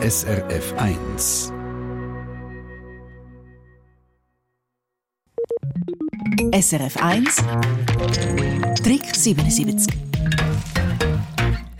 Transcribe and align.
SRF 0.00 0.74
1. 0.76 1.52
SRF 6.52 6.96
1 7.02 7.36
Trick 8.84 9.02
77 9.12 9.92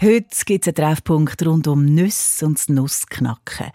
Heute 0.02 0.26
gibt 0.44 0.66
es 0.66 0.68
einen 0.68 0.74
Treffpunkt 0.74 1.46
rund 1.46 1.68
um 1.68 1.84
Nüsse 1.84 2.44
und 2.44 2.58
das 2.58 2.68
Nussknacken. 2.68 3.68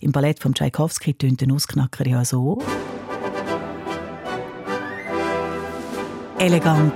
Im 0.00 0.12
Ballett 0.12 0.40
von 0.40 0.54
Tchaikovsky 0.54 1.12
tönt 1.12 1.42
der 1.42 1.48
Nussknacker 1.48 2.06
ja 2.06 2.24
so. 2.24 2.62
Elegant 6.38 6.94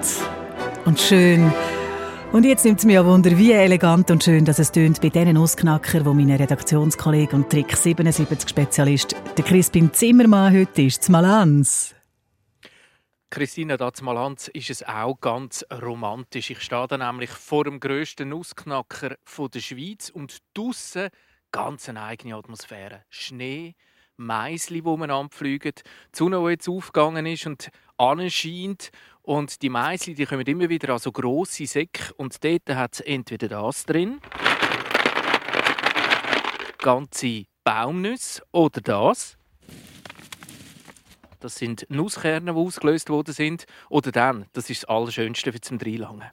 und 0.86 0.98
schön. 0.98 1.52
Und 2.34 2.44
jetzt 2.44 2.64
nimmt 2.64 2.80
es 2.80 2.84
mich 2.84 2.98
auch 2.98 3.04
Wunder, 3.04 3.38
wie 3.38 3.52
elegant 3.52 4.10
und 4.10 4.24
schön 4.24 4.44
dass 4.44 4.58
es 4.58 4.72
tönt 4.72 5.00
bei 5.00 5.08
diesen 5.08 5.34
Nussknacker, 5.34 6.04
wo 6.04 6.12
mein 6.12 6.32
Redaktionskollege 6.32 7.36
und 7.36 7.48
Trick 7.48 7.76
77 7.76 8.48
Spezialist, 8.48 9.14
der 9.36 9.44
Crispin 9.44 9.92
Zimmermann, 9.92 10.52
heute 10.52 10.82
ist, 10.82 11.08
Malans. 11.10 11.94
Christina, 13.30 13.76
da 13.76 13.92
zu 13.92 14.02
Malanz 14.02 14.48
ist 14.48 14.68
es 14.68 14.82
auch 14.82 15.20
ganz 15.20 15.64
romantisch. 15.70 16.50
Ich 16.50 16.60
stehe 16.62 16.88
da 16.88 16.98
nämlich 16.98 17.30
vor 17.30 17.62
dem 17.62 17.78
grössten 17.78 18.30
Nussknacker 18.30 19.14
der 19.54 19.60
Schweiz 19.60 20.10
und 20.10 20.38
draussen 20.54 21.10
ganz 21.52 21.88
eine 21.88 22.02
eigene 22.02 22.34
Atmosphäre. 22.34 23.04
Schnee, 23.10 23.76
Meisli, 24.16 24.82
die 24.82 24.88
umeinander 24.88 25.32
fliegen, 25.32 25.72
die 25.76 26.16
Sonne, 26.16 26.40
die 26.42 26.50
jetzt 26.50 26.68
aufgegangen 26.68 27.26
ist 27.26 27.46
und 27.46 27.70
anscheint. 27.96 28.90
Und 29.24 29.62
die 29.62 29.70
Meisli 29.70 30.14
die 30.14 30.26
kommen 30.26 30.46
immer 30.46 30.68
wieder 30.68 30.92
an 30.92 30.98
so 30.98 31.10
grosse 31.10 31.66
Säcke 31.66 32.12
und 32.18 32.44
dort 32.44 32.68
hat 32.68 32.92
es 32.92 33.00
entweder 33.00 33.48
das 33.48 33.86
drin, 33.86 34.20
ganze 36.76 37.46
Baumnüsse 37.64 38.42
oder 38.52 38.82
das. 38.82 39.38
Das 41.40 41.54
sind 41.54 41.86
Nusskerne, 41.88 42.52
die 42.52 42.58
ausgelöst 42.58 43.08
worden 43.08 43.32
sind. 43.32 43.64
Oder 43.88 44.12
dann, 44.12 44.46
das 44.52 44.68
ist 44.68 44.82
das 44.82 44.90
Allerschönste 44.90 45.52
für 45.52 45.60
zum 45.60 45.78
Dreilangen. 45.78 46.24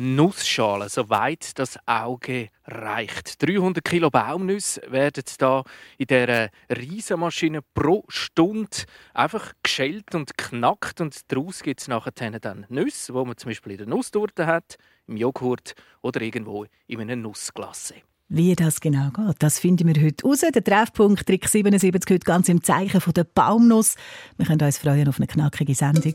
Nussschalen, 0.00 0.88
soweit 0.88 1.58
das 1.58 1.78
Auge 1.84 2.48
reicht. 2.64 3.42
300 3.42 3.84
Kilo 3.84 4.08
Baumnüsse 4.08 4.80
werden 4.88 5.24
da 5.36 5.62
in 5.98 6.06
dieser 6.06 6.48
Riesenmaschine 6.74 7.60
pro 7.74 8.04
Stunde 8.08 8.70
einfach 9.12 9.52
geschält 9.62 10.14
und 10.14 10.38
knackt 10.38 11.02
und 11.02 11.30
daraus 11.30 11.62
gibt 11.62 11.82
es 11.82 11.88
nachher 11.88 12.12
dann 12.40 12.64
Nüsse, 12.70 13.12
wo 13.12 13.26
man 13.26 13.36
zum 13.36 13.50
Beispiel 13.50 13.72
in 13.72 13.78
der 13.78 13.88
Nusstorte 13.88 14.46
hat, 14.46 14.78
im 15.06 15.18
Joghurt 15.18 15.74
oder 16.00 16.22
irgendwo 16.22 16.64
in 16.86 17.00
einem 17.02 17.20
Nussglasse. 17.20 17.96
Wie 18.30 18.56
das 18.56 18.80
genau 18.80 19.10
geht, 19.10 19.36
das 19.40 19.58
finden 19.58 19.94
wir 19.94 20.02
heute 20.02 20.24
raus. 20.24 20.40
Der 20.40 20.64
Treffpunkt 20.64 21.26
Trick 21.26 21.46
77 21.46 22.14
heute 22.14 22.24
ganz 22.24 22.48
im 22.48 22.62
Zeichen 22.62 23.02
der 23.12 23.24
Baumnuss. 23.24 23.96
Wir 24.38 24.46
können 24.46 24.62
uns 24.62 24.78
freuen 24.78 25.08
auf 25.08 25.18
eine 25.18 25.26
knackige 25.26 25.74
Sendung. 25.74 26.14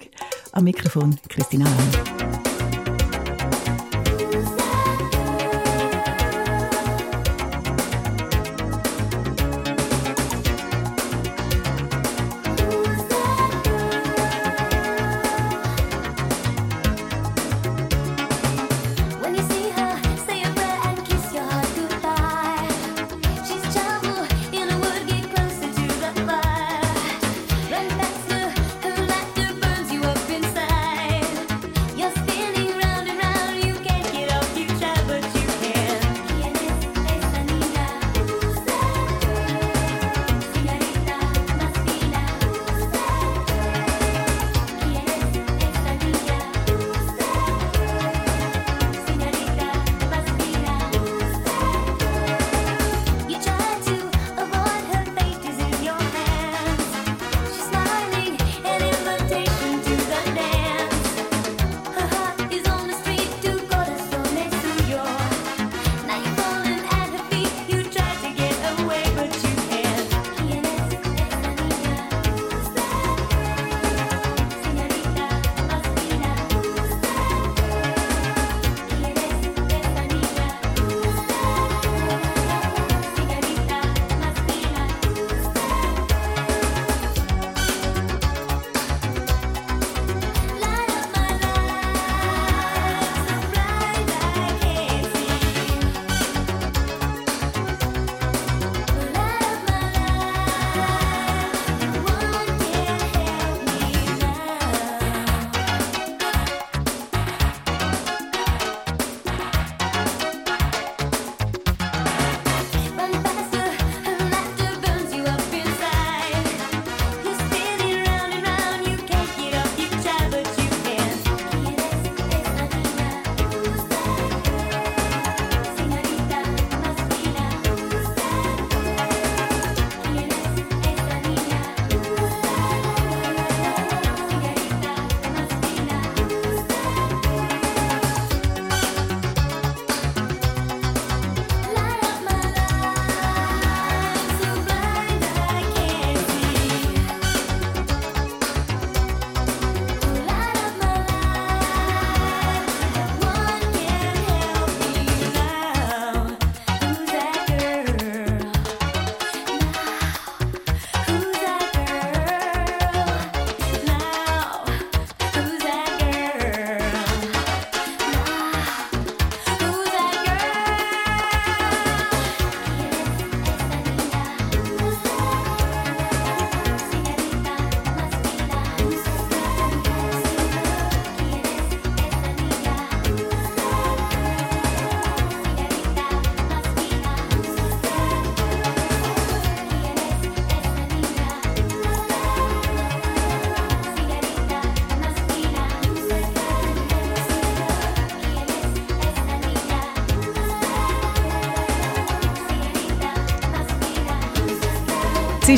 Am 0.54 0.64
Mikrofon 0.64 1.20
Christina 1.30 1.66
Lang. 1.66 2.55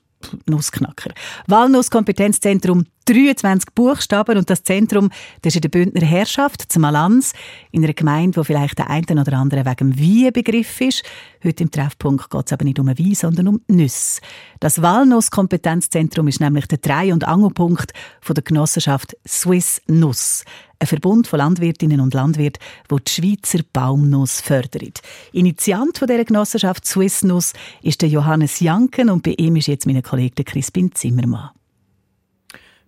Nussknacker. 0.45 1.11
Walnusskompetenzzentrum 1.47 2.85
23 3.07 3.73
Buchstaben 3.73 4.37
und 4.37 4.49
das 4.49 4.63
Zentrum 4.63 5.09
das 5.41 5.51
ist 5.51 5.55
in 5.55 5.61
der 5.61 5.69
Bündner 5.69 6.05
Herrschaft, 6.05 6.71
zum 6.71 6.81
Malanz, 6.81 7.33
in 7.71 7.83
einer 7.83 7.93
Gemeinde, 7.93 8.37
wo 8.37 8.43
vielleicht 8.43 8.77
der 8.77 8.89
eine 8.89 9.05
oder 9.21 9.33
andere 9.33 9.65
wegen 9.65 9.91
dem 9.91 9.99
Wein 9.99 10.33
Begriff 10.33 10.81
ist. 10.81 11.03
Heute 11.43 11.63
im 11.63 11.71
Treffpunkt 11.71 12.29
geht 12.29 12.45
es 12.45 12.53
aber 12.53 12.65
nicht 12.65 12.79
um 12.79 12.87
Wein, 12.87 13.15
sondern 13.15 13.47
um 13.47 13.61
Nüsse. 13.67 14.21
Das 14.59 14.81
Walnusskompetenzzentrum 14.81 16.27
ist 16.27 16.41
nämlich 16.41 16.67
der 16.67 16.79
Dreh- 16.79 17.13
und 17.13 17.25
Angelpunkt 17.25 17.93
von 18.19 18.33
der 18.33 18.43
Genossenschaft 18.43 19.15
Swiss 19.25 19.81
Nuss. 19.87 20.43
Ein 20.79 20.87
Verbund 20.87 21.27
von 21.27 21.39
Landwirtinnen 21.39 22.01
und 22.01 22.13
Landwirten, 22.13 22.61
der 22.89 22.97
die 22.99 23.11
Schweizer 23.11 23.59
Baumnuss 23.73 24.41
fördert. 24.41 25.01
Initiant 25.31 25.97
von 25.97 26.07
dieser 26.07 26.25
Genossenschaft 26.25 26.85
Swiss 26.85 27.23
Nuss 27.23 27.53
ist 27.81 28.01
der 28.01 28.09
Johannes 28.09 28.59
Janken 28.59 29.09
und 29.09 29.23
bei 29.23 29.33
ihm 29.37 29.55
ist 29.55 29.67
jetzt 29.67 29.87
mein 29.87 30.03
Kollege 30.03 30.43
Crispin 30.43 30.93
Zimmermann. 30.93 31.56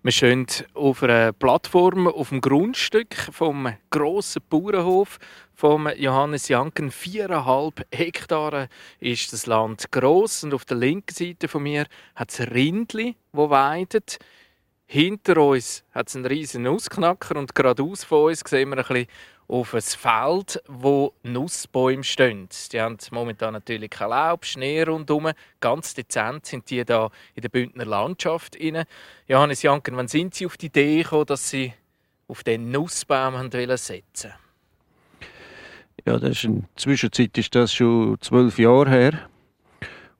Wir 0.09 0.13
stehen 0.13 0.47
auf 0.73 1.03
einer 1.03 1.33
Plattform 1.33 2.07
auf 2.07 2.29
dem 2.29 2.41
Grundstück 2.41 3.13
vom 3.31 3.71
grossen 3.91 4.41
Bauernhof 4.49 5.19
vom 5.53 5.87
Johannes 5.97 6.47
Janken. 6.47 6.89
Viereinhalb 6.89 7.85
Hektare 7.93 8.69
ist 8.99 9.31
das 9.33 9.45
Land 9.45 9.91
gross 9.91 10.43
und 10.43 10.55
auf 10.55 10.65
der 10.65 10.77
linken 10.77 11.13
Seite 11.13 11.47
von 11.47 11.61
mir 11.61 11.85
hat 12.15 12.31
es 12.31 12.39
Rindli, 12.39 13.17
wo 13.33 13.51
weidet. 13.51 14.17
Hinter 14.87 15.37
uns 15.37 15.83
hat 15.91 16.07
es 16.07 16.15
einen 16.15 16.25
riesen 16.25 16.63
Nussknacker 16.63 17.37
und 17.37 17.53
geradeaus 17.53 18.03
von 18.03 18.31
uns 18.31 18.39
sehen 18.39 18.69
wir 18.69 18.79
ein 18.79 18.85
bisschen 18.87 19.07
auf 19.49 19.73
ein 19.73 19.81
Feld, 19.81 20.61
wo 20.67 21.13
Nussbäume 21.23 22.03
stehen. 22.03 22.47
Die 22.71 22.79
haben 22.79 22.97
momentan 23.11 23.53
natürlich 23.53 23.89
kein 23.89 24.09
Laub, 24.09 24.45
Schnee 24.45 24.83
rundherum. 24.83 25.31
Ganz 25.59 25.95
dezent 25.95 26.45
sind 26.45 26.69
die 26.69 26.85
da 26.85 27.09
in 27.33 27.41
der 27.41 27.49
Bündner 27.49 27.85
Landschaft. 27.85 28.57
Rein. 28.61 28.83
Johannes 29.27 29.63
Janken, 29.63 29.97
wann 29.97 30.07
sind 30.07 30.35
Sie 30.35 30.45
auf 30.45 30.55
die 30.55 30.67
Idee 30.67 31.01
gekommen, 31.01 31.25
dass 31.25 31.49
Sie 31.49 31.73
auf 32.27 32.43
den 32.43 32.69
Nussbaum 32.69 33.49
setzen 33.51 34.33
Ja, 36.05 36.19
das 36.19 36.29
ist 36.29 36.43
in 36.43 36.61
der 36.61 36.69
Zwischenzeit 36.75 37.35
ist 37.35 37.55
das 37.55 37.73
schon 37.73 38.17
zwölf 38.21 38.59
Jahre 38.59 38.89
her, 38.89 39.29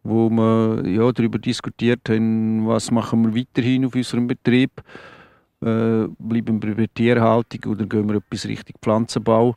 wo 0.02 0.32
wir 0.32 0.88
ja, 0.88 1.12
darüber 1.12 1.38
diskutiert 1.38 2.10
haben, 2.10 2.68
was 2.68 2.90
machen 2.90 3.24
wir 3.24 3.42
weiterhin 3.42 3.86
auf 3.86 3.94
unserem 3.94 4.26
Betrieb 4.26 4.72
machen 4.76 5.19
äh, 5.62 6.08
bleiben 6.18 6.62
wir 6.62 6.76
bei 6.76 6.88
Tierhaltung 6.88 7.72
oder 7.72 7.86
gehen 7.86 8.08
wir 8.08 8.16
etwas 8.16 8.46
Richtung 8.46 8.76
Pflanzenbau. 8.82 9.56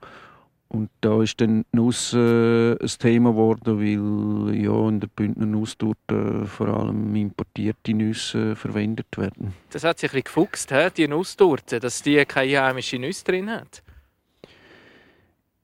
Und 0.72 0.88
da 1.02 1.22
ist 1.22 1.38
dann 1.38 1.66
Nuss 1.72 2.14
äh, 2.14 2.72
ein 2.72 2.88
Thema 2.98 3.32
geworden, 3.32 3.78
weil 3.78 4.56
ja, 4.56 4.88
in 4.88 5.00
der 5.00 5.08
Bündner 5.08 5.44
Nuss 5.44 5.76
dort 5.76 5.98
äh, 6.10 6.46
vor 6.46 6.68
allem 6.68 7.14
importierte 7.14 7.92
Nüsse 7.92 8.52
äh, 8.52 8.56
verwendet 8.56 9.18
werden. 9.18 9.52
Das 9.68 9.84
hat 9.84 9.98
sich 9.98 10.10
ein 10.10 10.22
bisschen 10.22 10.24
gefuchst, 10.24 10.72
he? 10.72 10.88
die 10.96 11.08
Nusstorte, 11.08 11.78
dass 11.78 12.00
die 12.00 12.24
keine 12.24 12.62
heimische 12.62 12.98
Nüsse 12.98 13.24
drin 13.24 13.50
hat. 13.50 13.82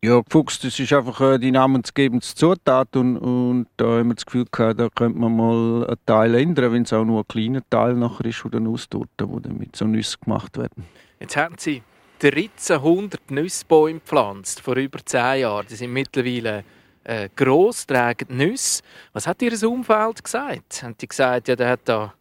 Ja, 0.04 0.20
gefuchst, 0.20 0.62
das 0.62 0.78
ist 0.78 0.92
einfach 0.92 1.20
äh, 1.20 1.38
die 1.38 1.50
namensgebende 1.50 2.24
Zutat 2.24 2.94
und, 2.94 3.16
und 3.16 3.66
da 3.76 3.84
haben 3.98 4.08
wir 4.08 4.14
das 4.14 4.26
Gefühl 4.26 4.44
gehabt, 4.50 4.78
da 4.78 4.88
könnte 4.94 5.18
man 5.18 5.36
mal 5.36 5.86
einen 5.88 5.96
Teil 6.06 6.34
ändern, 6.36 6.72
wenn 6.72 6.82
es 6.82 6.92
auch 6.92 7.04
nur 7.04 7.22
ein 7.22 7.28
kleiner 7.28 7.62
Teil 7.68 7.94
nachher 7.94 8.26
ist 8.26 8.38
von 8.38 8.52
der 8.52 8.60
Nusstorte, 8.60 9.26
die 9.26 9.42
dann 9.42 9.58
mit 9.58 9.74
so 9.74 9.86
Nüssen 9.86 10.20
gemacht 10.24 10.56
werden. 10.56 10.86
Jetzt 11.18 11.36
haben 11.36 11.56
Sie 11.58 11.82
1300 12.22 13.28
Nussbäume 13.32 13.98
gepflanzt, 13.98 14.60
vor 14.60 14.76
über 14.76 15.04
10 15.04 15.40
Jahren. 15.40 15.66
Die 15.68 15.74
sind 15.74 15.92
mittlerweile 15.92 16.62
äh, 17.02 17.28
gross, 17.34 17.84
tragen 17.84 18.36
Nüsse. 18.36 18.82
Was 19.12 19.26
hat 19.26 19.42
Ihr 19.42 19.52
Umfeld 19.68 20.22
gesagt? 20.22 20.84
Haben 20.84 20.94
die 21.00 21.08
gesagt, 21.08 21.48
ja, 21.48 21.56
der 21.56 21.70
hat 21.70 21.80
da 21.86 22.14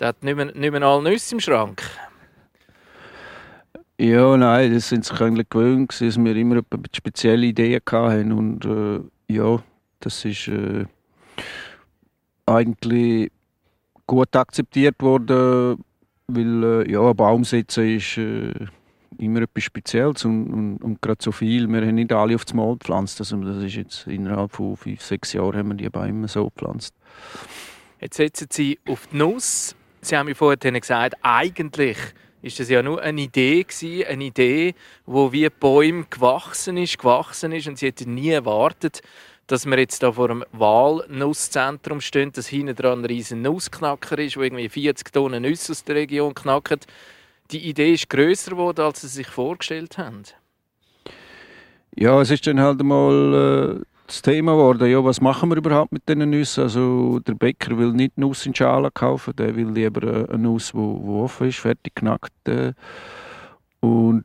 der 0.00 0.08
hat 0.08 0.22
nicht 0.22 0.36
mehr, 0.36 0.46
nicht 0.46 0.70
mehr 0.70 0.82
alle 0.82 1.10
Nüsse 1.10 1.34
im 1.34 1.40
Schrank? 1.40 1.82
Ja, 4.00 4.36
nein, 4.36 4.72
das 4.72 4.90
sind 4.90 5.04
sich 5.04 5.20
eigentlich 5.20 5.48
gewöhnt, 5.48 6.00
dass 6.00 6.16
wir 6.16 6.36
immer 6.36 6.62
spezielle 6.94 7.46
Ideen 7.46 7.80
hatten. 7.90 8.32
Und 8.32 8.64
äh, 8.64 9.00
ja, 9.32 9.60
das 9.98 10.24
ist 10.24 10.46
äh, 10.46 10.84
eigentlich 12.46 13.32
gut 14.06 14.36
akzeptiert 14.36 15.02
worden, 15.02 15.82
weil 16.28 16.64
äh, 16.64 16.92
ja, 16.92 17.10
ein 17.10 17.16
Baum 17.16 17.42
setzen 17.42 17.96
ist 17.96 18.18
äh, 18.18 18.52
immer 19.18 19.42
etwas 19.42 19.64
Spezielles 19.64 20.24
und, 20.24 20.52
und, 20.52 20.76
und 20.78 21.02
gerade 21.02 21.18
so 21.20 21.32
viel. 21.32 21.66
Wir 21.66 21.80
haben 21.80 21.96
nicht 21.96 22.12
alle 22.12 22.36
auf 22.36 22.44
das 22.44 22.54
Mal 22.54 22.76
gepflanzt. 22.76 23.20
Also 23.20 23.36
das 23.42 23.64
ist 23.64 23.74
jetzt 23.74 24.06
innerhalb 24.06 24.52
von 24.52 24.76
fünf, 24.76 25.02
sechs 25.02 25.32
Jahren 25.32 25.56
haben 25.56 25.68
wir 25.70 25.74
die 25.74 25.90
Bäume 25.90 26.28
so 26.28 26.50
gepflanzt. 26.50 26.94
Jetzt 28.00 28.16
setzen 28.16 28.46
Sie 28.50 28.78
auf 28.88 29.08
die 29.08 29.16
Nuss. 29.16 29.74
Sie 30.02 30.16
haben 30.16 30.26
mir 30.26 30.36
vorhin 30.36 30.74
gesagt, 30.74 31.16
eigentlich 31.22 31.98
ist 32.42 32.60
das 32.60 32.68
ja 32.68 32.82
nur 32.82 33.00
eine 33.02 33.22
Idee 33.22 33.64
gewesen, 33.64 34.06
eine 34.06 34.24
Idee, 34.24 34.74
wo 35.06 35.32
wie 35.32 35.48
Bäume 35.48 36.06
gewachsen 36.08 36.76
ist, 36.76 36.98
gewachsen 36.98 37.52
ist 37.52 37.66
und 37.66 37.78
sie 37.78 37.86
hätte 37.86 38.08
nie 38.08 38.30
erwartet, 38.30 39.02
dass 39.48 39.66
wir 39.66 39.78
jetzt 39.78 40.02
da 40.02 40.12
vor 40.12 40.30
einem 40.30 40.44
Walnusszentrum 40.52 42.00
stehen, 42.00 42.32
dass 42.32 42.46
hinten 42.46 42.76
dran 42.76 43.00
ein 43.00 43.04
riesen 43.06 43.42
Nussknacker 43.42 44.18
ist, 44.18 44.36
wo 44.36 44.42
irgendwie 44.42 44.68
40 44.68 45.12
Tonnen 45.12 45.42
Nüsse 45.42 45.72
aus 45.72 45.84
der 45.84 45.96
Region 45.96 46.34
knackt. 46.34 46.86
Die 47.50 47.68
Idee 47.68 47.94
ist 47.94 48.10
größer 48.10 48.50
geworden, 48.52 48.82
als 48.82 49.00
sie 49.00 49.08
sich 49.08 49.26
vorgestellt 49.26 49.96
haben. 49.96 50.22
Ja, 51.96 52.20
es 52.20 52.30
ist 52.30 52.46
dann 52.46 52.60
halt 52.60 52.82
mal 52.82 53.82
das 54.08 54.22
Thema 54.22 54.52
geworden, 54.52 54.90
ja, 54.90 55.04
was 55.04 55.20
machen 55.20 55.50
wir 55.50 55.56
überhaupt 55.56 55.92
mit 55.92 56.08
diesen 56.08 56.30
Nüssen? 56.30 56.64
Also 56.64 57.18
der 57.20 57.34
Bäcker 57.34 57.76
will 57.76 57.92
nicht 57.92 58.16
Nuss 58.16 58.46
in 58.46 58.54
Schalen 58.54 58.90
kaufen, 58.92 59.36
der 59.36 59.54
will 59.54 59.68
lieber 59.68 60.02
äh, 60.02 60.32
eine 60.32 60.42
Nuss, 60.42 60.72
die 60.72 60.78
offen 60.78 61.48
ist, 61.48 61.58
fertig 61.58 61.94
knackt. 61.94 62.48
Äh. 62.48 62.72
Und 63.80 64.24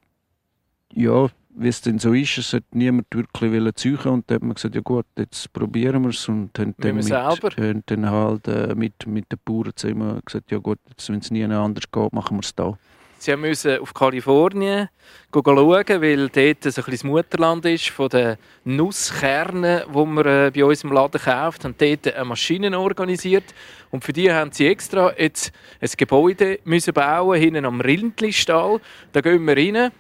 ja, 0.94 1.28
wie 1.56 1.68
es 1.68 1.82
denn 1.82 2.00
so 2.00 2.14
ist, 2.14 2.38
es 2.38 2.54
hat 2.54 2.64
niemand 2.72 3.08
wirklich 3.14 3.76
ziehen 3.76 3.98
und 3.98 4.30
dann 4.30 4.36
hat 4.36 4.44
man 4.44 4.54
gesagt, 4.54 4.74
ja 4.74 4.82
gut, 4.82 5.06
jetzt 5.18 5.52
probieren 5.52 6.04
wir 6.04 6.10
es 6.10 6.28
und 6.30 6.58
haben 6.58 6.74
dann, 6.78 6.96
mit, 6.96 7.12
haben 7.12 7.84
dann 7.86 8.10
halt 8.10 8.48
äh, 8.48 8.74
mit, 8.76 9.06
mit 9.06 9.32
den 9.32 9.40
Bauern 9.44 9.72
zusammen 9.76 10.22
gesagt, 10.26 10.50
ja 10.50 10.60
gut, 10.60 10.80
wenn 11.08 11.20
es 11.20 11.30
nie 11.30 11.44
anders 11.44 11.92
geht, 11.92 12.14
machen 12.14 12.38
wir 12.38 12.42
es 12.42 12.56
da. 12.56 12.78
Sie 13.24 13.34
mussten 13.38 13.80
auf 13.80 13.94
Kalifornien 13.94 14.90
schauen, 15.34 16.02
weil 16.02 16.28
dort 16.28 16.66
ein 16.66 16.84
das 16.92 17.04
Mutterland 17.06 17.66
ist 17.66 17.88
von 17.88 18.10
den 18.10 18.36
Nusskernen, 18.66 19.84
die 19.88 20.06
man 20.06 20.26
äh, 20.26 20.52
bei 20.54 20.66
uns 20.66 20.84
im 20.84 20.92
Laden 20.92 21.22
kauft. 21.22 21.64
Und 21.64 21.82
dort 21.82 22.14
eine 22.14 22.26
Maschine 22.26 22.78
organisiert. 22.78 23.46
Und 23.92 24.04
für 24.04 24.12
die 24.12 24.30
haben 24.30 24.52
sie 24.52 24.68
extra 24.68 25.14
jetzt 25.18 25.54
ein 25.80 25.90
Gebäude 25.96 26.60
müssen 26.66 26.94
bauen 26.94 27.40
hinten 27.40 27.64
am 27.64 27.80
Rindli-Stall. 27.80 28.82
Da 29.14 29.22
gehen 29.22 29.48
wir 29.48 29.56
rein. 29.56 29.94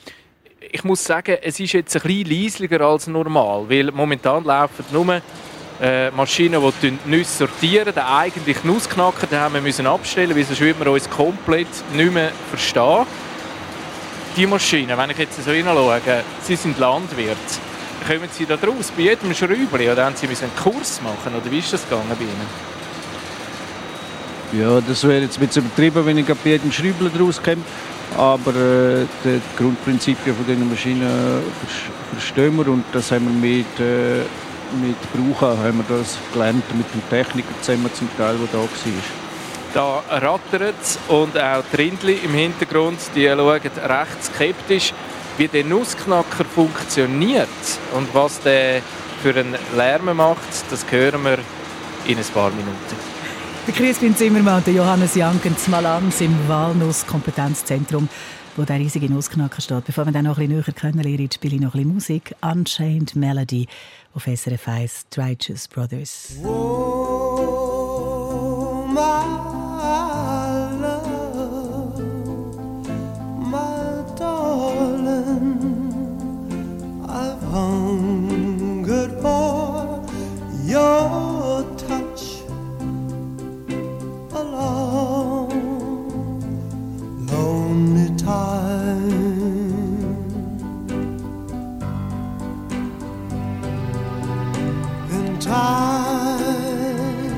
Ich 0.70 0.84
muss 0.84 1.01
sagen, 1.01 1.38
es 1.42 1.62
ist 1.62 1.72
jetzt 1.72 1.96
ein 1.96 2.01
bisschen 2.01 2.44
leislicher 2.44 2.82
als 2.82 3.08
normal, 3.08 3.70
weil 3.70 3.89
momentan 3.94 4.44
laufen 4.44 4.84
nur 4.92 5.22
äh, 5.82 6.12
Maschinen, 6.12 6.62
die 6.62 6.89
die 6.89 7.10
Nüsse 7.10 7.48
sortieren. 7.48 7.94
Den 7.94 8.03
eigentlichen 8.03 8.70
Nussknacker 8.70 9.27
den 9.27 9.39
haben 9.39 9.53
wir 9.56 9.62
müssen 9.62 9.88
abstellen, 9.88 10.36
weil 10.36 10.44
sonst 10.44 10.62
würden 10.62 10.84
wir 10.84 10.92
uns 10.92 11.10
komplett 11.10 11.68
nicht 11.94 12.13
mehr 12.13 12.32
verstehen. 12.50 13.06
Die 14.36 14.48
Maschinen, 14.48 14.98
wenn 14.98 15.10
ich 15.12 15.18
jetzt 15.18 15.44
so 15.44 15.51
hineinschaue, 15.51 16.01
Sie 16.42 16.56
sind 16.56 16.80
Landwirt. 16.80 17.38
Kommen 18.08 18.30
Sie 18.32 18.46
da 18.46 18.58
draus 18.58 18.92
bei 18.96 19.03
jedem 19.03 19.34
Schräubchen 19.34 19.92
oder 19.92 20.06
haben 20.06 20.15
Sie 20.15 20.27
einen 20.27 20.56
Kurs 20.62 21.01
machen 21.01 21.36
oder 21.36 21.51
wie 21.51 21.60
ist 21.60 21.72
das 21.72 21.84
gegangen 21.84 22.10
bei 22.10 22.24
Ihnen? 22.24 22.74
Ja, 24.62 24.82
das 24.82 25.03
wäre 25.08 25.22
jetzt 25.22 25.39
bisschen 25.39 25.65
übertrieben, 25.65 26.06
wenn 26.06 26.18
ich 26.18 26.25
bei 26.25 26.50
jedem 26.50 26.72
Schräubchen 26.72 27.12
draus 27.18 27.42
komme. 27.42 27.63
Aber 28.18 28.51
äh, 28.51 29.06
die 29.24 29.42
Grundprinzipien 29.58 30.36
von 30.36 30.46
diesen 30.46 30.70
Maschinen 30.70 31.42
verstehen 32.12 32.56
wir 32.58 32.68
und 32.68 32.84
das 32.92 33.12
haben 33.12 33.42
wir 33.42 33.56
mit 33.56 33.80
äh, 33.80 34.22
mit 34.82 34.98
Brauchen 35.13 35.58
haben 35.58 35.84
wir 35.88 35.98
das 35.98 36.18
gelernt, 36.32 36.63
mit 36.75 36.86
dem 36.94 37.10
Techniker 37.10 37.53
zusammen 37.62 37.89
zum 37.94 38.10
Teil, 38.18 38.36
der 38.38 38.48
da 38.51 38.60
war. 38.60 38.70
Da 39.74 40.18
rattert 40.20 40.75
es 40.82 41.00
und 41.08 41.38
auch 41.38 41.63
die 41.72 41.75
Rindli 41.75 42.20
im 42.24 42.34
Hintergrund, 42.34 43.00
die 43.15 43.27
schauen 43.27 43.50
recht 43.50 44.24
skeptisch, 44.24 44.94
wie 45.38 45.48
der 45.48 45.63
Nussknacker 45.63 46.46
funktioniert 46.46 47.48
und 47.96 48.13
was 48.13 48.39
der 48.42 48.82
für 49.24 49.36
einen 49.36 49.56
Lärm 49.75 50.15
macht, 50.15 50.39
das 50.70 50.86
hören 50.92 51.24
wir 51.24 51.39
in 52.06 52.18
ein 52.18 52.25
paar 52.34 52.51
Minuten. 52.51 53.13
Der 53.65 53.74
Christian 53.74 54.15
Zimmermann 54.15 54.58
und 54.58 54.68
der 54.68 54.74
Johannes 54.74 55.15
Janken 55.15 55.58
zu 55.58 55.72
Malams 55.72 56.20
im 56.20 56.36
Walnuss-Kompetenzzentrum, 56.48 58.10
wo 58.58 58.63
der 58.63 58.77
riesige 58.77 59.10
Nussknacker 59.12 59.62
steht. 59.62 59.86
Bevor 59.86 60.06
wir 60.06 60.12
dann 60.12 60.25
noch 60.25 60.38
ein 60.38 60.50
bisschen 60.50 60.63
näher 60.65 60.74
kennenlernen, 60.75 61.30
spiele 61.32 61.56
ich 61.56 61.62
noch 61.62 61.74
ein 61.74 61.80
bisschen 61.80 61.94
Musik. 61.94 62.36
Unchained 62.42 63.15
Melody 63.15 63.68
Professor 64.13 64.53
é 64.53 64.58
faz 64.58 65.05
Righteous 65.17 65.65
Brothers. 65.65 66.38
Oh, 66.46 67.65
my. 68.88 69.52
time 95.44 97.34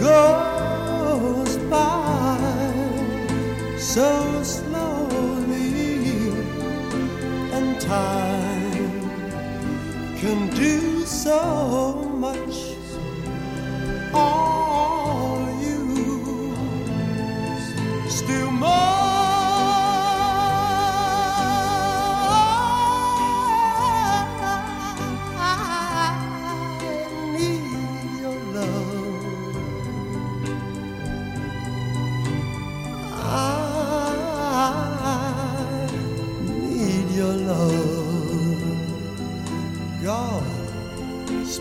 goes 0.00 1.56
by 1.70 2.36
so 3.78 4.42
slowly, 4.42 6.32
and 7.52 7.80
time 7.80 9.00
can 10.16 10.50
do 10.50 11.04
so 11.06 12.09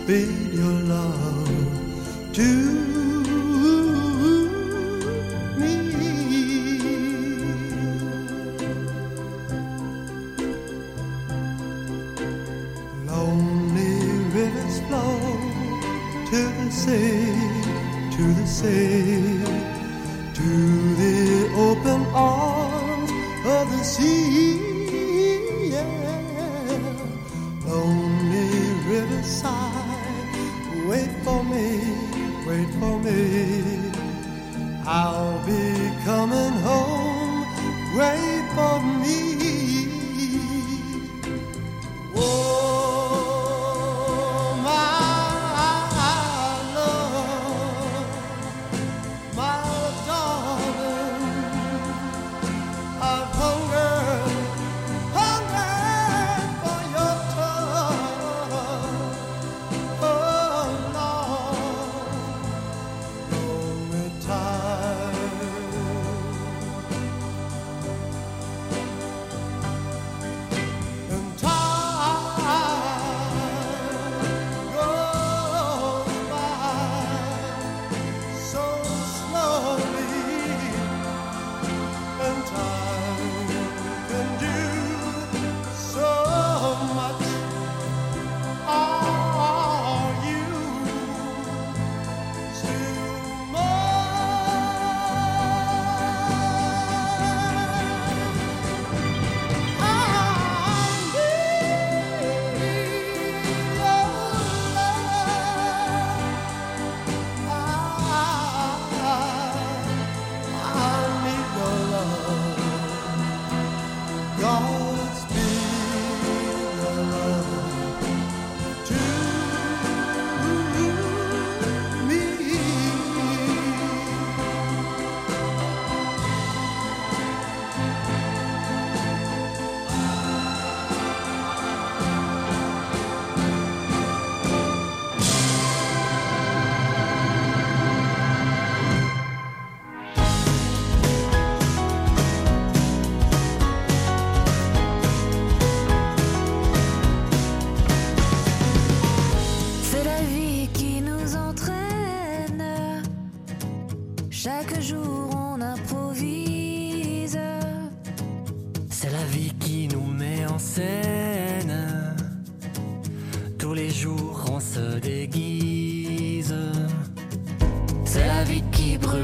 big 0.10 0.39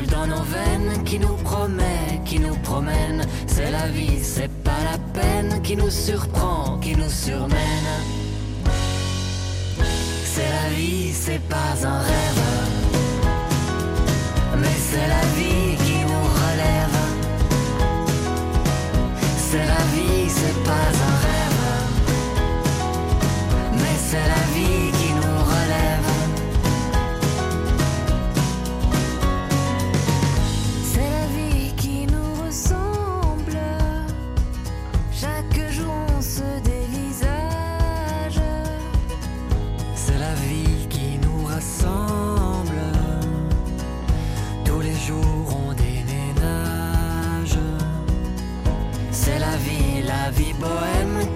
dans 0.08 0.28
nos 0.28 0.44
veines, 0.44 1.04
qui 1.04 1.20
nous 1.20 1.36
promet, 1.44 2.22
qui 2.26 2.40
nous 2.40 2.56
promène. 2.58 3.26
C'est 3.48 3.72
la 3.72 3.88
vie, 3.88 4.20
c'est 4.22 4.52
pas 4.64 4.82
la 4.92 4.98
peine, 5.20 5.62
qui 5.62 5.76
nous 5.76 5.90
surprend, 5.90 6.78
qui 6.80 6.96
nous 6.96 7.10
surmène. 7.10 7.92
C'est 10.26 10.50
la 10.50 10.70
vie, 10.76 11.12
c'est 11.14 11.42
pas 11.48 11.74
un 11.84 12.00
rêve, 12.00 12.44
mais 14.60 14.78
c'est 14.90 15.08
la 15.08 15.26
vie 15.38 15.76
qui 15.86 16.00
nous 16.12 16.26
relève. 16.42 17.00
C'est 19.50 19.66
la 19.66 19.84
vie, 19.94 20.30
c'est 20.30 20.64
pas 20.64 20.88
un 21.10 21.16
rêve, 21.26 21.62
mais 23.74 23.98
c'est 24.10 24.28
la 24.28 24.44
vie. 24.54 24.85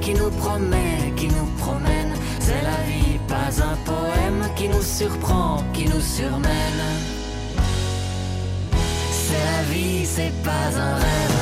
Qui 0.02 0.14
nous 0.14 0.30
promet, 0.32 1.14
qui 1.16 1.28
nous 1.28 1.46
promène. 1.58 2.14
C'est 2.40 2.62
la 2.64 2.80
vie, 2.90 3.20
pas 3.28 3.52
un 3.64 3.76
poème 3.86 4.50
qui 4.56 4.68
nous 4.70 4.82
surprend, 4.82 5.64
qui 5.74 5.86
nous 5.86 6.02
surmène. 6.02 6.84
C'est 9.12 9.44
la 9.52 9.62
vie, 9.72 10.06
c'est 10.06 10.34
pas 10.44 10.70
un 10.88 10.96
rêve. 10.96 11.40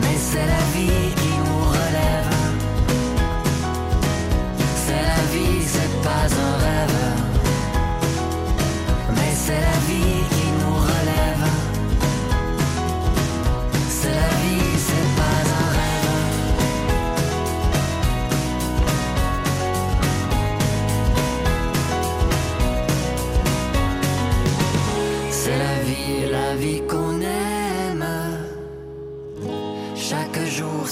Mais 0.00 0.16
c'est 0.30 0.46
la 0.46 0.64
vie 0.74 1.14
qui 1.20 1.32
nous 1.46 1.62
relève. 1.76 2.32
C'est 4.84 5.04
la 5.12 5.22
vie, 5.32 5.62
c'est 5.74 6.02
pas 6.02 6.26
un 6.46 6.52
rêve. 6.64 7.00
Mais 9.16 9.32
c'est 9.44 9.60
la 9.70 9.78
vie 9.88 10.22
qui 10.34 10.46
nous 10.60 10.76
relève. 10.90 11.46
C'est 13.88 14.14
la 14.22 14.28
vie, 14.40 14.43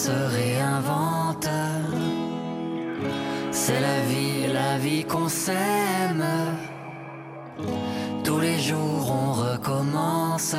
se 0.07 0.11
réinvente. 0.11 1.49
C'est 3.53 3.81
la 3.89 3.99
vie, 4.11 4.53
la 4.61 4.77
vie 4.79 5.05
qu'on 5.05 5.29
s'aime. 5.29 6.27
Tous 8.25 8.41
les 8.41 8.59
jours 8.59 9.05
on 9.23 9.29
recommence. 9.47 10.57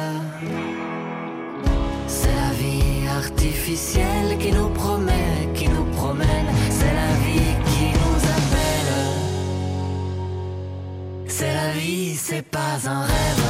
C'est 2.08 2.36
la 2.44 2.52
vie 2.62 3.08
artificielle 3.22 4.38
qui 4.42 4.52
nous 4.54 4.70
promet, 4.70 5.32
qui 5.58 5.68
nous 5.68 5.88
promène. 5.98 6.50
C'est 6.78 6.96
la 7.04 7.14
vie 7.26 7.54
qui 7.72 7.88
nous 8.02 8.20
appelle. 8.38 8.96
C'est 11.28 11.54
la 11.62 11.70
vie, 11.80 12.16
c'est 12.16 12.48
pas 12.58 12.76
un 12.96 13.02
rêve. 13.02 13.43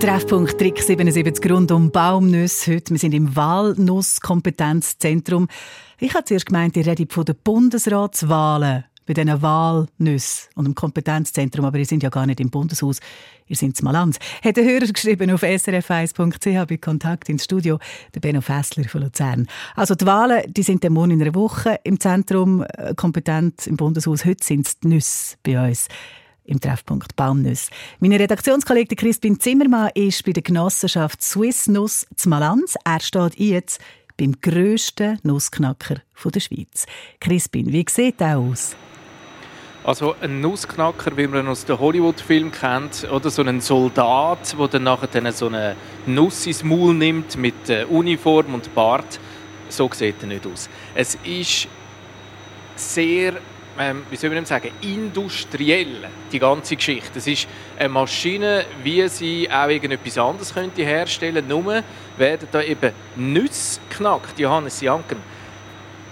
Treffpunkt 0.00 0.58
Trick 0.58 0.80
77 0.80 1.50
rund 1.50 1.72
um 1.72 1.90
Baumnüsse. 1.90 2.76
Heute, 2.76 2.92
wir 2.92 2.98
sind 2.98 3.14
im 3.14 3.34
Walnusskompetenzzentrum. 3.34 5.48
Ich 5.98 6.14
habe 6.14 6.24
zuerst 6.24 6.46
gemeint, 6.46 6.76
ihr 6.76 6.86
redet 6.86 7.12
von 7.12 7.24
den 7.24 7.34
Bundesratswahlen 7.42 8.84
bei 9.06 9.14
diesen 9.14 9.42
Walnüssen 9.42 10.50
und 10.54 10.66
im 10.66 10.76
Kompetenzzentrum, 10.76 11.64
aber 11.64 11.78
ihr 11.78 11.84
sind 11.84 12.04
ja 12.04 12.10
gar 12.10 12.26
nicht 12.26 12.38
im 12.38 12.48
Bundeshaus, 12.48 13.00
ihr 13.48 13.56
sind 13.56 13.76
zu 13.76 13.84
Malanz. 13.84 14.20
Hat 14.44 14.56
der 14.56 14.64
Hörer 14.64 14.86
geschrieben 14.86 15.32
auf 15.32 15.42
srf1.ch 15.42 16.68
bei 16.68 16.76
Kontakt 16.76 17.28
ins 17.28 17.42
Studio, 17.42 17.80
der 18.14 18.20
Benno 18.20 18.40
Fessler 18.40 18.84
von 18.84 19.02
Luzern. 19.02 19.48
Also 19.74 19.96
die 19.96 20.06
Wahlen, 20.06 20.44
die 20.46 20.62
sind 20.62 20.84
dann 20.84 20.92
morgen 20.92 21.10
in 21.10 21.22
einer 21.22 21.34
Woche 21.34 21.80
im 21.82 21.98
Zentrum, 21.98 22.62
äh, 22.62 22.94
kompetent 22.94 23.66
im 23.66 23.76
Bundeshaus. 23.76 24.24
Heute 24.24 24.44
sind 24.44 24.68
es 24.68 24.78
die 24.78 24.88
Nüsse 24.88 25.36
bei 25.42 25.70
uns 25.70 25.88
im 26.48 26.60
Treffpunkt 26.60 27.14
Baumnüsse. 27.14 27.70
Mein 28.00 28.12
Redaktionskollege 28.12 28.96
Crispin 28.96 29.38
Zimmermann 29.38 29.90
ist 29.94 30.24
bei 30.24 30.32
der 30.32 30.42
Genossenschaft 30.42 31.22
Swiss 31.22 31.68
Nuss 31.68 32.06
zu 32.16 32.28
Malanz. 32.28 32.74
Er 32.84 33.00
steht 33.00 33.38
jetzt 33.38 33.80
beim 34.16 34.32
grössten 34.40 35.18
Nussknacker 35.22 36.02
der 36.24 36.40
Schweiz. 36.40 36.86
Crispin, 37.20 37.72
wie 37.72 37.84
sieht 37.88 38.20
er 38.20 38.38
aus? 38.38 38.74
Also 39.84 40.16
ein 40.20 40.40
Nussknacker, 40.40 41.16
wie 41.16 41.26
man 41.26 41.46
ihn 41.46 41.48
aus 41.48 41.64
den 41.64 41.78
Hollywood-Filmen 41.78 42.52
kennt, 42.52 43.06
oder 43.10 43.30
so 43.30 43.42
ein 43.42 43.60
Soldat, 43.60 44.54
der 44.58 44.68
dann 44.68 44.82
nachher 44.82 45.32
so 45.32 45.46
eine 45.46 45.76
Nuss 46.04 46.46
ins 46.46 46.64
Maul 46.64 46.92
nimmt 46.94 47.36
mit 47.36 47.70
äh, 47.70 47.84
Uniform 47.84 48.54
und 48.54 48.74
Bart. 48.74 49.20
So 49.68 49.88
sieht 49.92 50.16
er 50.20 50.26
nicht 50.26 50.46
aus. 50.46 50.68
Es 50.94 51.16
ist 51.24 51.68
sehr, 52.74 53.34
ähm, 53.78 54.04
wie 54.10 54.16
soll 54.16 54.30
man 54.30 54.44
sagen, 54.44 54.70
industriell, 54.82 56.08
die 56.32 56.38
ganze 56.38 56.76
Geschichte. 56.76 57.18
Es 57.18 57.26
ist 57.26 57.46
eine 57.78 57.88
Maschine, 57.88 58.64
wie 58.82 59.06
sie 59.08 59.48
auch 59.50 59.68
irgendetwas 59.68 60.18
anderes 60.18 60.52
könnte 60.52 60.82
herstellen 60.82 61.46
Nur 61.46 61.82
werden 62.16 62.48
da 62.50 62.60
eben 62.60 62.92
Nüsse 63.16 63.80
knackt. 63.90 64.38
Johannes 64.38 64.80
Janken, 64.80 65.18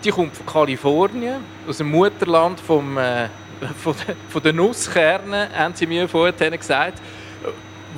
die 0.04 0.10
kommt 0.10 0.36
von 0.36 0.46
Kalifornien, 0.46 1.42
aus 1.66 1.78
dem 1.78 1.90
Mutterland 1.90 2.60
vom, 2.60 2.96
äh, 2.98 3.28
von, 3.82 3.94
de, 4.06 4.14
von 4.28 4.56
Nusskernen, 4.56 5.48
haben 5.52 5.74
sie 5.74 5.86
mir 5.86 6.08
vorhin 6.08 6.50
gesagt. 6.52 7.00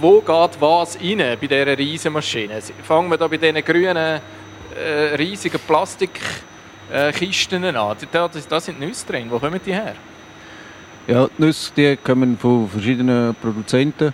Wo 0.00 0.20
geht 0.20 0.60
was 0.60 0.96
rein 0.96 1.18
bei 1.18 1.46
dieser 1.46 1.76
riesigen 1.76 2.14
Maschine? 2.14 2.60
Fangen 2.84 3.10
wir 3.10 3.18
da 3.18 3.26
bei 3.26 3.36
diesen 3.36 3.64
grünen, 3.64 3.96
äh, 3.96 5.14
riesigen 5.16 5.58
Plastikkisten 6.88 7.64
an. 7.64 7.96
Da, 8.12 8.28
da, 8.48 8.60
sind 8.60 8.80
Nüsse 8.80 9.06
drin. 9.06 9.30
Wo 9.30 9.38
kommen 9.38 9.60
die 9.64 9.72
her? 9.72 9.94
Ja, 11.06 11.26
die 11.26 11.42
Nüsse 11.42 11.72
die 11.76 11.96
kommen 11.96 12.36
von 12.38 12.68
verschiedenen 12.68 13.34
Produzenten, 13.34 14.12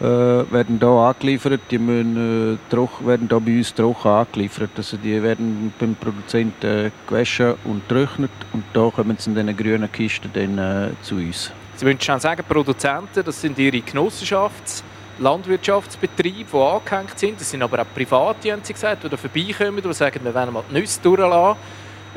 äh, 0.00 0.04
werden 0.04 0.78
da 0.78 1.08
angeliefert. 1.08 1.60
Die 1.70 1.78
müssen, 1.78 2.54
äh, 2.54 2.70
trocken, 2.70 3.06
werden 3.06 3.28
da 3.28 3.38
bei 3.38 3.58
uns 3.58 3.74
trocken 3.74 4.08
angeliefert. 4.08 4.70
Also 4.76 4.96
die 4.96 5.22
werden 5.22 5.72
beim 5.78 5.94
Produzenten 5.94 6.86
äh, 6.86 6.90
gewaschen 7.06 7.54
und 7.64 7.88
getrocknet 7.88 8.30
und 8.52 8.64
da 8.72 8.90
kommen 8.90 9.16
sie 9.18 9.30
in 9.30 9.36
diesen 9.36 9.56
grünen 9.56 9.90
Kisten 9.90 10.30
dann, 10.32 10.58
äh, 10.58 10.90
zu 11.02 11.16
uns. 11.16 11.52
Sie 11.76 11.86
wollen 11.86 12.00
schon 12.00 12.20
sagen, 12.20 12.44
Produzenten, 12.48 13.24
das 13.24 13.40
sind 13.40 13.58
ihre 13.58 13.78
Genossenschafts-, 13.78 14.82
Landwirtschaftsbetriebe, 15.18 16.50
die 16.52 16.56
angehängt 16.56 17.18
sind. 17.18 17.40
Das 17.40 17.50
sind 17.50 17.62
aber 17.62 17.80
auch 17.80 17.86
Private, 17.94 18.52
haben 18.52 18.60
sie 18.62 18.72
gesagt, 18.72 19.04
die 19.04 19.08
da 19.08 19.16
vorbeikommen 19.16 19.84
und 19.84 19.94
sagen, 19.94 20.20
wir 20.22 20.34
wollen 20.34 20.52
mal 20.52 20.64
die 20.70 20.74
Nüsse 20.74 21.00
durchlassen. 21.00 21.58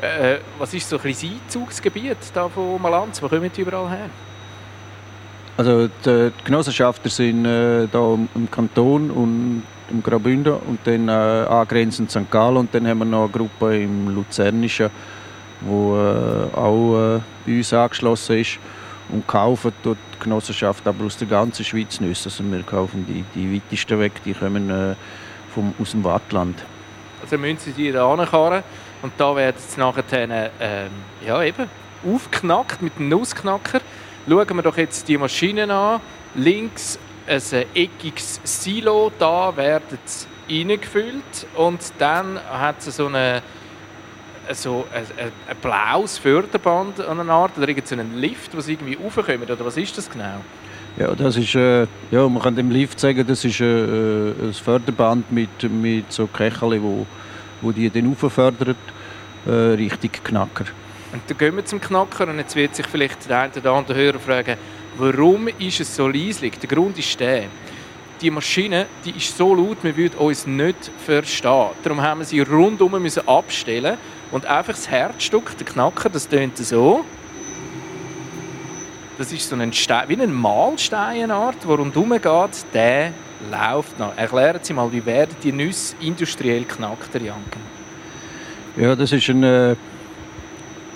Äh, 0.00 0.38
was 0.58 0.74
ist 0.74 0.88
so 0.88 0.96
ein 0.96 1.02
bisschen 1.02 1.40
das 1.46 1.56
Einzugsgebiet 1.56 2.18
da 2.34 2.48
von 2.48 2.80
Malanz? 2.80 3.22
Wo 3.22 3.28
kommen 3.28 3.50
die 3.54 3.62
überall 3.62 3.88
her? 3.88 4.10
Also 5.56 5.88
die, 5.88 5.92
die 6.04 6.44
Genossenschafter 6.44 7.08
sind 7.08 7.46
äh, 7.46 7.86
da 7.90 8.14
im, 8.34 8.50
Kanton 8.50 9.10
und 9.10 9.62
im 9.90 10.02
Graubünden 10.02 10.52
und 10.52 10.80
dann 10.84 11.08
äh, 11.08 11.12
angrenzend 11.12 12.10
St. 12.10 12.30
Gallen 12.30 12.58
und 12.58 12.74
dann 12.74 12.86
haben 12.86 12.98
wir 12.98 13.04
noch 13.06 13.24
eine 13.24 13.32
Gruppe 13.32 13.82
im 13.82 14.14
Luzernischen, 14.14 14.90
die 15.62 15.66
äh, 15.66 16.54
auch 16.54 17.16
äh, 17.16 17.20
bei 17.46 17.56
uns 17.56 17.72
angeschlossen 17.72 18.38
ist 18.38 18.58
und 19.08 19.26
kaufen 19.26 19.72
dort 19.82 19.96
die 20.14 20.24
Genossenschaft 20.24 20.86
aber 20.86 21.06
aus 21.06 21.16
der 21.16 21.28
ganzen 21.28 21.64
Schweiz 21.64 22.00
Nüsse. 22.00 22.28
Also 22.28 22.44
wir 22.44 22.62
kaufen 22.62 23.06
die, 23.08 23.24
die 23.34 23.56
weitesten 23.56 23.98
weg, 23.98 24.12
die 24.26 24.34
kommen 24.34 24.68
äh, 24.68 24.94
vom, 25.54 25.72
aus 25.80 25.92
dem 25.92 26.04
Wattland. 26.04 26.62
Also 27.22 27.38
müssen 27.38 27.58
sie 27.60 27.72
die 27.72 27.92
da 27.92 28.12
ankarren 28.12 28.62
und 29.06 29.12
da 29.18 29.36
werden 29.36 29.56
sie 29.56 29.78
nachher 29.78 30.50
ähm, 30.60 30.90
ja, 31.24 31.40
eben 31.40 31.70
aufgeknackt 32.04 32.82
mit 32.82 32.94
einem 32.96 33.10
Nussknacker. 33.10 33.80
Schauen 34.28 34.56
wir 34.56 34.62
doch 34.62 34.76
jetzt 34.76 35.06
die 35.06 35.16
Maschinen 35.16 35.70
an. 35.70 36.00
Links 36.34 36.98
ein 37.28 37.40
eckiges 37.72 38.40
Silo, 38.42 39.12
da 39.16 39.56
werden 39.56 39.96
sie 40.04 40.26
reingefüllt 40.60 41.46
und 41.54 41.80
dann 41.98 42.40
hat 42.50 42.78
es 42.80 42.96
so 42.96 43.06
eine 43.06 43.42
so 44.50 44.86
ein, 44.92 45.04
ein, 45.18 45.32
ein 45.48 45.56
blaues 45.62 46.18
Förderband 46.18 47.00
an 47.00 47.20
einer 47.20 47.32
Art 47.32 47.56
oder 47.56 47.68
irgend 47.68 47.86
so 47.86 47.94
einen 47.94 48.18
Lift, 48.18 48.56
wo 48.56 48.60
sie 48.60 48.72
irgendwie 48.72 48.94
raufkommen, 48.94 49.42
oder 49.42 49.64
was 49.64 49.76
ist 49.76 49.96
das 49.96 50.10
genau? 50.10 50.40
Ja, 50.96 51.14
das 51.14 51.36
ist, 51.36 51.54
äh, 51.54 51.86
ja, 52.10 52.28
man 52.28 52.42
kann 52.42 52.56
dem 52.56 52.70
Lift 52.70 52.98
sagen, 52.98 53.24
das 53.26 53.44
ist 53.44 53.60
äh, 53.60 53.64
äh, 53.64 54.32
ein 54.40 54.52
Förderband 54.52 55.30
mit, 55.30 55.62
mit 55.70 56.12
so 56.12 56.26
Kecheln, 56.26 56.82
wo, 56.82 57.06
wo 57.60 57.72
die 57.72 57.90
dann 57.90 58.12
auffördert, 58.12 58.76
äh, 59.46 59.50
Richtung 59.50 60.10
Knacker. 60.24 60.66
Und 61.12 61.22
dann 61.28 61.38
gehen 61.38 61.56
wir 61.56 61.64
zum 61.64 61.80
Knacker 61.80 62.28
und 62.28 62.38
jetzt 62.38 62.56
wird 62.56 62.74
sich 62.74 62.86
vielleicht 62.86 63.28
der 63.28 63.40
eine 63.40 63.52
oder 63.54 63.72
andere 63.72 63.98
Hörer 63.98 64.18
fragen, 64.18 64.56
warum 64.98 65.48
ist 65.48 65.80
es 65.80 65.94
so 65.94 66.08
leislich? 66.08 66.58
Der 66.58 66.68
Grund 66.68 66.98
ist 66.98 67.18
der, 67.18 67.44
die 68.20 68.30
Maschine 68.30 68.86
die 69.04 69.10
ist 69.10 69.36
so 69.36 69.54
laut, 69.54 69.78
wir 69.82 69.96
würden 69.96 70.18
uns 70.18 70.46
nicht 70.46 70.90
verstehen. 71.04 71.68
Darum 71.82 72.00
haben 72.00 72.20
wir 72.20 72.24
sie 72.24 72.40
rundum 72.40 73.00
müssen 73.00 73.26
abstellen 73.28 73.98
und 74.30 74.46
einfach 74.46 74.72
das 74.72 74.88
Herzstück, 74.88 75.56
der 75.58 75.66
Knacker, 75.66 76.08
das 76.08 76.28
tönt 76.28 76.56
so. 76.58 77.04
Das 79.18 79.32
ist 79.32 79.48
so 79.48 79.56
ein 79.56 79.72
Stein, 79.72 80.08
wie 80.08 80.20
ein 80.20 80.34
Mahlsteinart, 80.34 81.62
der 81.62 81.70
rundherum 81.70 82.10
geht, 82.10 82.74
der 82.74 83.12
läuft 83.50 83.98
noch. 83.98 84.16
Erklären 84.16 84.60
Sie 84.62 84.74
mal, 84.74 84.92
wie 84.92 85.04
werden 85.06 85.34
die 85.42 85.52
Nüsse 85.52 85.96
industriell 86.00 86.64
knackt, 86.64 87.14
Janken? 87.14 87.75
Ja, 88.76 88.94
das 88.94 89.12
ist 89.12 89.28
ein, 89.30 89.42
äh, 89.42 89.74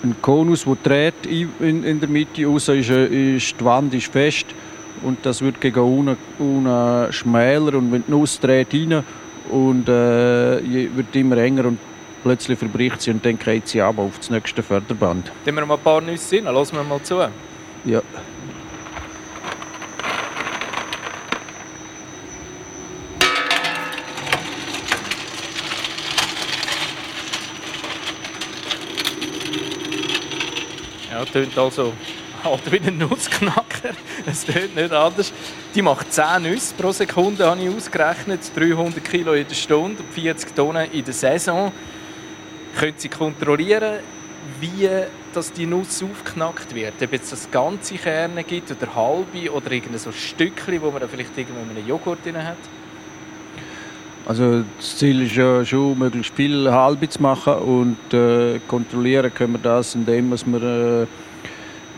ein 0.02 0.14
Konus, 0.20 0.64
der 0.64 0.76
dreht 0.82 1.26
in, 1.26 1.84
in, 1.84 2.00
der 2.00 2.08
Mitte 2.08 2.44
raus. 2.46 2.68
Ist, 2.68 2.90
äh, 2.90 3.36
ist, 3.36 3.58
die 3.58 3.64
Wand 3.64 3.94
ist 3.94 4.12
fest 4.12 4.46
und 5.02 5.24
das 5.24 5.40
wird 5.40 5.60
gegen 5.60 5.80
unten, 5.80 6.16
unten 6.38 7.12
schmäler. 7.12 7.74
Und 7.74 7.92
wenn 7.92 8.04
die 8.06 8.10
Nuss 8.10 8.38
dreht 8.38 8.74
rein 8.74 9.02
und 9.50 9.88
äh, 9.88 10.62
wird 10.94 11.16
immer 11.16 11.38
enger 11.38 11.66
und 11.66 11.78
plötzlich 12.22 12.58
verbricht 12.58 13.00
sie 13.00 13.12
und 13.12 13.24
dann 13.24 13.38
geht 13.38 13.68
sie 13.68 13.80
ab 13.80 13.98
auf 13.98 14.18
das 14.18 14.28
nächste 14.28 14.62
Förderband. 14.62 15.32
Dann 15.44 15.54
wir 15.54 15.64
mal 15.64 15.74
ein 15.74 15.80
paar 15.80 16.02
Nüsse 16.02 16.36
rein, 16.36 16.54
lassen 16.54 16.76
wir 16.76 16.84
mal 16.84 17.02
zu. 17.02 17.18
Ja. 17.84 18.02
Ja, 31.20 31.26
tönt 31.26 31.58
also 31.58 31.92
halt 32.42 32.72
wie 32.72 32.80
ein 32.80 32.96
Nussknacker. 32.96 33.90
Es 34.24 34.46
tönt 34.46 34.74
nicht 34.74 34.90
anders. 34.90 35.34
Die 35.74 35.82
macht 35.82 36.10
10 36.10 36.44
Nüsse 36.44 36.72
pro 36.74 36.92
Sekunde, 36.92 37.46
habe 37.46 37.60
ich 37.60 37.68
ausgerechnet. 37.68 38.40
300 38.56 39.04
Kilo 39.04 39.34
in 39.34 39.46
der 39.46 39.54
Stunde, 39.54 40.02
40 40.14 40.56
Tonnen 40.56 40.90
in 40.90 41.04
der 41.04 41.12
Saison. 41.12 41.72
Können 42.78 42.94
Sie 42.96 43.10
kontrollieren, 43.10 43.98
wie 44.60 44.88
dass 45.34 45.52
die 45.52 45.66
Nuss 45.66 46.02
aufgeknackt 46.02 46.74
wird? 46.74 46.94
Ob 47.02 47.12
es 47.12 47.28
das 47.28 47.50
ganze 47.50 47.96
Kerne 47.96 48.42
gibt 48.42 48.70
oder 48.70 48.94
halbe 48.94 49.52
oder 49.52 49.70
irgendein 49.70 49.98
so 49.98 50.12
Stückchen, 50.12 50.80
wo 50.80 50.90
man 50.90 51.06
vielleicht 51.06 51.36
irgendwo 51.36 51.60
in 51.60 51.76
einem 51.76 51.86
Joghurt 51.86 52.24
drin 52.24 52.42
hat? 52.42 52.56
Also 54.26 54.64
das 54.78 54.96
Ziel 54.96 55.22
ist 55.22 55.34
ja 55.34 55.64
schon, 55.64 55.98
möglichst 55.98 56.34
viel 56.34 56.70
halbe 56.70 57.08
zu 57.08 57.20
machen 57.22 57.54
und 57.54 58.14
äh, 58.14 58.60
kontrollieren 58.68 59.32
können 59.32 59.54
wir 59.54 59.60
das, 59.60 59.94
indem 59.94 60.30
wir 60.30 60.62
äh, 60.62 61.02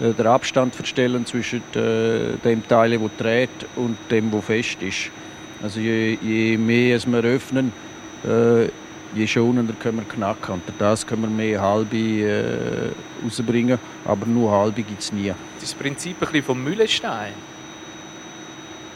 äh, 0.02 0.14
den 0.14 0.26
Abstand 0.26 0.74
verstellen 0.74 1.26
zwischen 1.26 1.62
äh, 1.74 2.36
dem 2.44 2.66
Teil, 2.66 2.98
der 2.98 3.10
dreht 3.18 3.50
und 3.76 3.96
dem, 4.10 4.30
der 4.30 4.42
fest 4.42 4.82
ist. 4.82 5.10
Also 5.62 5.80
je, 5.80 6.18
je 6.22 6.56
mehr 6.56 6.96
es 6.96 7.06
wir 7.06 7.22
öffnen, 7.22 7.72
äh, 8.24 8.64
je 9.14 9.26
schonender 9.26 9.74
können 9.74 9.98
wir 9.98 10.04
knacken. 10.04 10.62
Durch 10.66 10.78
das 10.78 11.06
können 11.06 11.22
wir 11.22 11.28
mehr 11.28 11.60
halbe 11.60 11.96
äh, 11.96 12.90
rausbringen, 13.24 13.78
aber 14.04 14.26
nur 14.26 14.50
halbe 14.50 14.82
gibt 14.82 15.02
es 15.02 15.12
nie. 15.12 15.32
Das 15.60 15.74
Prinzip 15.74 16.16
ein 16.16 16.20
bisschen 16.20 16.42
vom 16.42 16.64
Mühlenstein. 16.64 17.32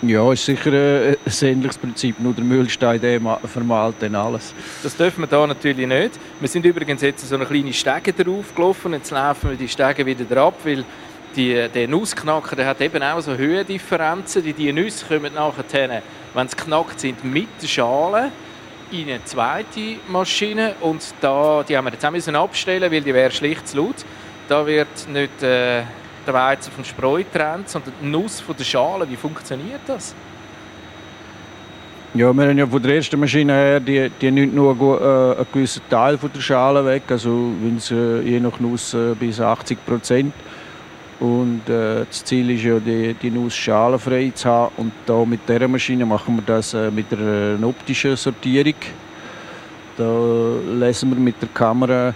Ja, 0.03 0.31
ist 0.31 0.45
sicher 0.45 0.73
äh, 0.75 1.17
ein 1.25 1.33
ähnliches 1.49 1.79
Prinzip, 1.79 2.21
nur 2.21 2.35
der 2.35 2.45
Mühlstein 2.45 3.01
der 3.01 3.19
ma- 3.19 3.39
vermahlt 3.39 3.97
dann 4.01 4.15
alles. 4.15 4.53
Das 4.83 4.95
dürfen 4.95 5.23
wir 5.23 5.29
hier 5.39 5.47
natürlich 5.47 5.87
nicht. 5.87 6.11
Wir 6.39 6.49
sind 6.49 6.67
übrigens 6.67 7.01
jetzt 7.01 7.27
so 7.27 7.35
eine 7.35 7.47
kleine 7.47 7.73
Stege 7.73 8.13
drauf 8.13 8.55
gelaufen. 8.55 8.93
Jetzt 8.93 9.11
laufen 9.11 9.51
wir 9.51 9.57
die 9.57 9.69
Stege 9.69 10.05
wieder 10.05 10.25
drauf, 10.27 10.55
weil 10.65 10.85
die, 11.35 11.67
der 11.75 11.89
Nussknacker 11.89 12.57
der 12.57 12.67
hat 12.67 12.81
eben 12.83 13.03
auch 13.03 13.21
so 13.21 13.35
Höhendifferenzen. 13.37 14.43
Die, 14.43 14.53
die 14.53 14.71
Nüsse 14.73 15.07
kommen 15.07 15.33
nachher, 15.33 16.03
wenn 16.35 16.49
sie 16.49 16.57
knackt 16.57 17.01
sind, 17.01 17.25
mit 17.25 17.49
der 17.63 17.67
Schale 17.67 18.31
in 18.93 19.09
eine 19.09 19.25
zweite 19.25 19.97
Maschine. 20.09 20.75
Und 20.83 21.03
da, 21.23 21.65
die 21.67 21.75
haben 21.75 21.87
wir 21.87 21.93
jetzt 21.93 22.29
auch 22.35 22.45
abstellen, 22.45 22.93
weil 22.93 23.01
die 23.01 23.15
wäre 23.15 23.31
schlicht 23.31 23.67
zu 23.67 23.79
laut. 23.79 23.97
Da 24.49 24.67
wird 24.67 25.09
nicht 25.11 25.43
äh, 25.43 25.83
der 26.27 26.35
Weizen 26.35 26.73
vom 26.73 26.85
Spreu 26.85 27.23
getrennt, 27.23 27.69
sondern 27.69 27.93
die 28.03 28.07
Nuss 28.09 28.41
von 28.41 28.57
der 28.57 28.65
Schale. 28.65 29.09
Wie 29.09 29.17
funktioniert 29.17 29.81
das? 29.87 30.15
Ja, 32.15 32.33
wir 32.33 32.49
haben 32.49 32.57
ja 32.57 32.67
von 32.67 32.83
der 32.83 32.95
ersten 32.95 33.21
Maschine 33.21 33.53
her, 33.53 33.81
die, 33.81 34.11
die 34.21 34.31
nimmt 34.31 34.55
nur 34.55 34.75
äh, 34.75 35.39
einen 35.39 35.47
gewissen 35.53 35.83
Teil 35.91 36.17
von 36.17 36.31
der 36.33 36.41
Schale 36.41 36.85
weg, 36.87 37.03
also 37.09 37.53
wenn 37.61 37.79
äh, 37.91 38.23
je 38.23 38.41
nach 38.41 38.59
Nuss 38.59 38.95
äh, 38.95 39.15
bis 39.19 39.39
80 39.39 39.85
Prozent. 39.85 40.33
Und 41.21 41.69
äh, 41.69 42.05
das 42.07 42.25
Ziel 42.25 42.51
ist 42.51 42.63
ja, 42.63 42.79
die, 42.79 43.15
die 43.15 43.31
Nuss 43.31 43.55
schalenfrei 43.55 44.33
zu 44.35 44.49
haben. 44.49 44.73
Und 44.77 44.93
da 45.05 45.25
mit 45.25 45.49
dieser 45.49 45.69
Maschine 45.69 46.07
machen 46.07 46.37
wir 46.37 46.43
das 46.43 46.75
äh, 46.75 46.91
mit 46.91 47.13
einer 47.13 47.67
optischen 47.67 48.17
Sortierung. 48.17 48.75
Da 49.97 50.57
lesen 50.73 51.11
wir 51.11 51.19
mit 51.19 51.41
der 51.41 51.49
Kamera 51.49 52.15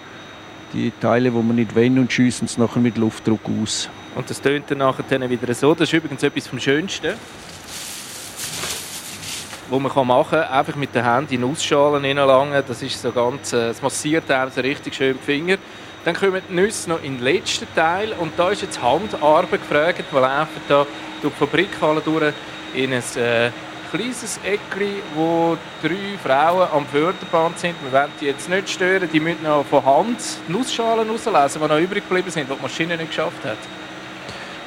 die 0.72 0.92
Teile, 1.00 1.30
die 1.30 1.36
wir 1.36 1.54
nicht 1.54 1.74
wollen 1.74 1.98
und 1.98 2.12
schiessen 2.12 2.44
es 2.44 2.58
nachher 2.58 2.80
mit 2.80 2.98
Luftdruck 2.98 3.40
aus. 3.62 3.88
Und 4.14 4.28
das 4.28 4.40
tönt 4.40 4.70
dann 4.70 4.78
nachher 4.78 5.30
wieder 5.30 5.54
so. 5.54 5.74
Das 5.74 5.88
ist 5.88 5.92
übrigens 5.92 6.22
etwas 6.22 6.48
vom 6.48 6.58
Schönsten, 6.58 7.14
was 9.70 9.80
man 9.80 10.06
machen 10.06 10.40
kann. 10.40 10.48
Einfach 10.48 10.74
mit 10.76 10.94
den 10.94 11.04
Händen 11.04 11.34
in 11.34 11.40
Nussschalen 11.42 12.02
hineinlangen. 12.02 12.62
Das 12.66 12.82
ist 12.82 13.00
so 13.00 13.12
ganz, 13.12 13.52
äh, 13.52 13.68
es 13.68 13.80
massiert 13.80 14.30
einem 14.30 14.50
so 14.50 14.60
richtig 14.60 14.94
schön 14.94 15.16
die 15.20 15.24
Finger. 15.24 15.56
Dann 16.04 16.14
kommen 16.14 16.42
die 16.48 16.54
Nüsse 16.54 16.88
noch 16.88 17.02
in 17.02 17.18
den 17.18 17.24
letzten 17.24 17.72
Teil. 17.74 18.14
Und 18.18 18.32
da 18.36 18.50
ist 18.50 18.62
jetzt 18.62 18.82
Handarbeit 18.82 19.60
gefragt. 19.60 20.04
Wir 20.10 20.20
laufen 20.20 20.60
da 20.66 20.86
durch 21.22 21.34
die 21.34 21.38
Fabrikhalle 21.38 22.00
durch 22.00 22.32
in 22.74 22.92
ein 22.92 23.02
äh, 23.16 23.50
kleines 23.90 24.40
Eckli, 24.44 25.02
wo 25.14 25.56
drei 25.82 26.18
Frauen 26.22 26.68
am 26.72 26.86
Förderband 26.86 27.58
sind. 27.58 27.74
Wir 27.82 27.92
wollen 27.92 28.12
die 28.20 28.26
jetzt 28.26 28.48
nicht 28.48 28.70
stören. 28.70 29.08
Die 29.12 29.20
müssen 29.20 29.42
noch 29.42 29.64
von 29.66 29.84
Hand 29.84 30.18
Nussschalen 30.48 31.08
rauslesen, 31.10 31.60
die 31.62 31.68
noch 31.68 31.78
übrig 31.78 32.08
geblieben 32.08 32.30
sind, 32.30 32.50
die 32.50 32.54
die 32.54 32.62
Maschine 32.62 32.96
nicht 32.96 33.08
geschafft 33.08 33.44
hat. 33.44 33.58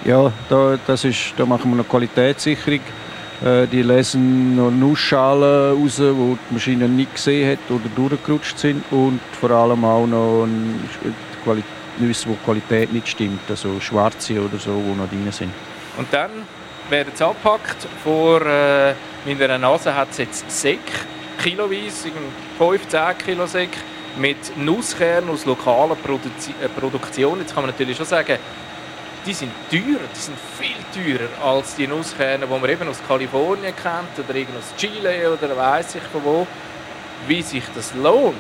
Ja, 0.06 0.32
da, 0.50 0.78
das 0.86 1.06
ist, 1.06 1.34
da 1.38 1.46
machen 1.46 1.72
wir 1.72 1.76
eine 1.76 1.84
Qualitätssicherung. 1.84 2.82
Äh, 3.44 3.68
die 3.68 3.82
lesen 3.82 4.56
noch 4.56 4.72
Nussschalen 4.72 5.78
raus, 5.82 5.96
die 5.98 6.38
die 6.50 6.54
Maschine 6.54 6.88
nicht 6.88 7.16
gesehen 7.16 7.52
hat 7.52 7.72
oder 7.72 7.90
durchgerutscht 7.96 8.58
sind. 8.58 8.84
Und 8.92 9.20
vor 9.40 9.52
allem 9.52 9.84
auch 9.86 10.06
noch 10.06 10.48
die 11.46 12.06
Nüsse, 12.06 12.30
wo 12.30 12.34
die 12.34 12.46
Qualität 12.46 12.94
nicht 12.94 13.08
stimmt, 13.08 13.42
also 13.50 13.80
schwarze 13.80 14.42
oder 14.42 14.58
so, 14.58 14.72
die 14.72 15.00
noch 15.00 15.10
drin 15.10 15.32
sind. 15.32 15.52
Und 15.98 16.08
dann 16.12 16.32
werden 16.90 17.14
sie 17.16 17.26
abgepackt. 17.26 17.88
Vor 18.04 18.42
äh, 18.46 18.94
meiner 19.26 19.58
Nase 19.58 19.94
hat 19.96 20.10
es 20.12 20.18
jetzt 20.18 20.52
Säck, 20.52 20.80
kiloweise, 21.42 22.10
15 22.58 23.00
Kilo 23.26 23.46
Säck, 23.46 23.72
mit 24.18 24.58
Nusskernen 24.58 25.30
aus 25.30 25.46
lokaler 25.46 25.96
Produzi 25.96 26.54
äh, 26.62 26.70
Produktion. 26.70 27.40
Jetzt 27.40 27.54
kann 27.54 27.64
man 27.64 27.72
natürlich 27.72 27.98
schon 27.98 28.06
sagen, 28.06 28.38
die 29.26 29.34
sind 29.34 29.52
teurer, 29.70 30.08
die 30.16 30.20
sind 30.20 30.38
viel 30.60 30.76
teurer 30.94 31.30
als 31.42 31.76
die 31.76 31.88
Nusskerne, 31.88 32.46
die 32.46 32.60
man 32.60 32.70
eben 32.70 32.88
aus 32.88 32.98
Kalifornien 33.08 33.74
kennt 33.76 34.18
oder 34.18 34.40
aus 34.58 34.76
Chile 34.78 35.32
oder 35.32 35.56
weiß 35.56 35.96
ich 35.96 36.04
von 36.04 36.24
wo. 36.24 36.48
Wie 37.28 37.42
sich 37.42 37.64
das 37.74 37.94
lohnt, 37.96 38.36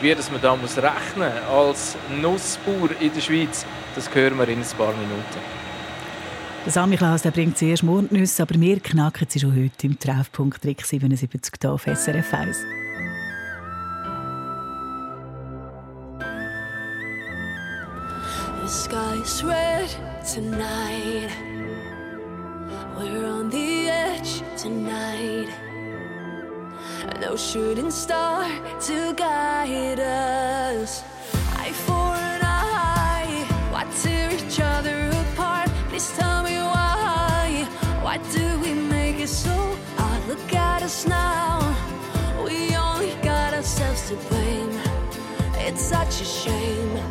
wie 0.00 0.14
das 0.14 0.30
man 0.30 0.40
da 0.40 0.56
muss 0.56 0.78
rechnen 0.78 1.32
als 1.50 1.96
Nussbauer 2.20 2.90
in 3.00 3.12
der 3.12 3.20
Schweiz, 3.20 3.66
das 3.94 4.12
hören 4.14 4.38
wir 4.38 4.48
in 4.48 4.60
ein 4.60 4.66
paar 4.78 4.92
Minuten. 4.92 5.62
Der 6.64 6.72
Samichlaus 6.72 7.22
der 7.22 7.32
bringt 7.32 7.58
zuerst 7.58 7.82
Mondnüsse, 7.82 8.42
aber 8.42 8.58
wir 8.58 8.80
knacken 8.80 9.26
sie 9.28 9.40
schon 9.40 9.54
heute 9.54 9.86
im 9.86 9.98
Treffpunkt 9.98 10.62
Trick 10.62 10.86
77 10.86 11.54
hier 11.60 11.72
auf 11.72 11.82
SRF 11.82 12.32
1. 12.32 12.81
Sky's 18.72 19.44
red 19.44 19.86
tonight. 20.24 21.28
We're 22.96 23.26
on 23.26 23.50
the 23.50 23.90
edge 23.90 24.42
tonight. 24.56 25.50
No 27.20 27.36
shooting 27.36 27.90
star 27.90 28.48
to 28.86 29.12
guide 29.12 30.00
us. 30.00 31.04
Eye 31.58 31.72
for 31.72 32.14
an 32.32 32.40
eye. 32.42 33.44
Why 33.70 33.84
tear 34.00 34.32
each 34.32 34.58
other 34.58 35.10
apart? 35.22 35.68
Please 35.90 36.10
tell 36.16 36.42
me 36.42 36.56
why. 36.56 37.68
Why 38.00 38.16
do 38.32 38.58
we 38.60 38.72
make 38.72 39.20
it 39.20 39.28
so 39.28 39.76
hard? 39.98 40.26
Look 40.28 40.54
at 40.54 40.82
us 40.82 41.06
now. 41.06 41.60
We 42.42 42.74
only 42.74 43.12
got 43.22 43.52
ourselves 43.52 44.08
to 44.08 44.16
blame. 44.30 44.80
It's 45.58 45.82
such 45.82 46.22
a 46.22 46.24
shame. 46.24 47.01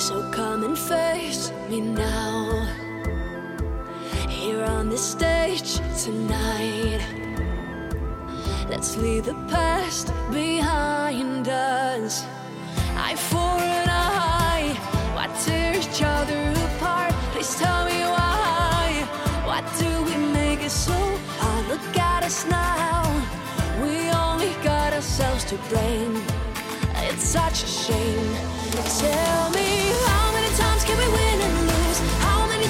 So 0.00 0.22
come 0.30 0.64
and 0.64 0.78
face 0.78 1.52
me 1.68 1.82
now 1.82 2.66
here 4.30 4.64
on 4.64 4.88
this 4.88 5.04
stage 5.04 5.74
tonight. 6.02 7.02
Let's 8.70 8.96
leave 8.96 9.26
the 9.26 9.34
past 9.50 10.06
behind 10.32 11.48
us. 11.48 12.24
Eye 12.96 13.14
for 13.14 13.36
an 13.36 13.88
eye. 13.90 14.72
Why 15.12 15.26
tear 15.44 15.76
each 15.76 16.02
other 16.02 16.50
apart? 16.68 17.12
Please 17.32 17.54
tell 17.56 17.84
me 17.84 18.00
why. 18.16 19.06
Why 19.44 19.60
do 19.78 20.02
we 20.04 20.16
make 20.32 20.62
it 20.62 20.70
so 20.70 20.96
hard? 21.40 21.68
Look 21.68 21.98
at 21.98 22.24
us 22.24 22.46
now. 22.46 23.04
We 23.82 24.08
only 24.08 24.54
got 24.64 24.94
ourselves 24.94 25.44
to 25.44 25.56
blame. 25.68 26.22
It's 27.04 27.22
such 27.22 27.64
a 27.64 27.66
shame. 27.66 28.34
Tell 28.98 29.50
me 29.50 29.69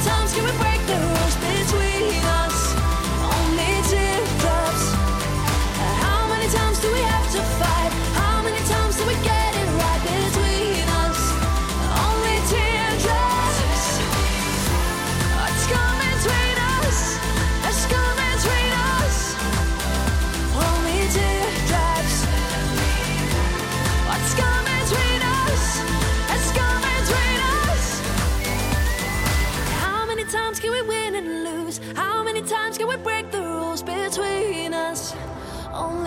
times 0.04 0.32
can 0.32 0.44
we 0.44 0.52
break 0.52 0.80
the 0.86 0.96
rules 0.96 1.29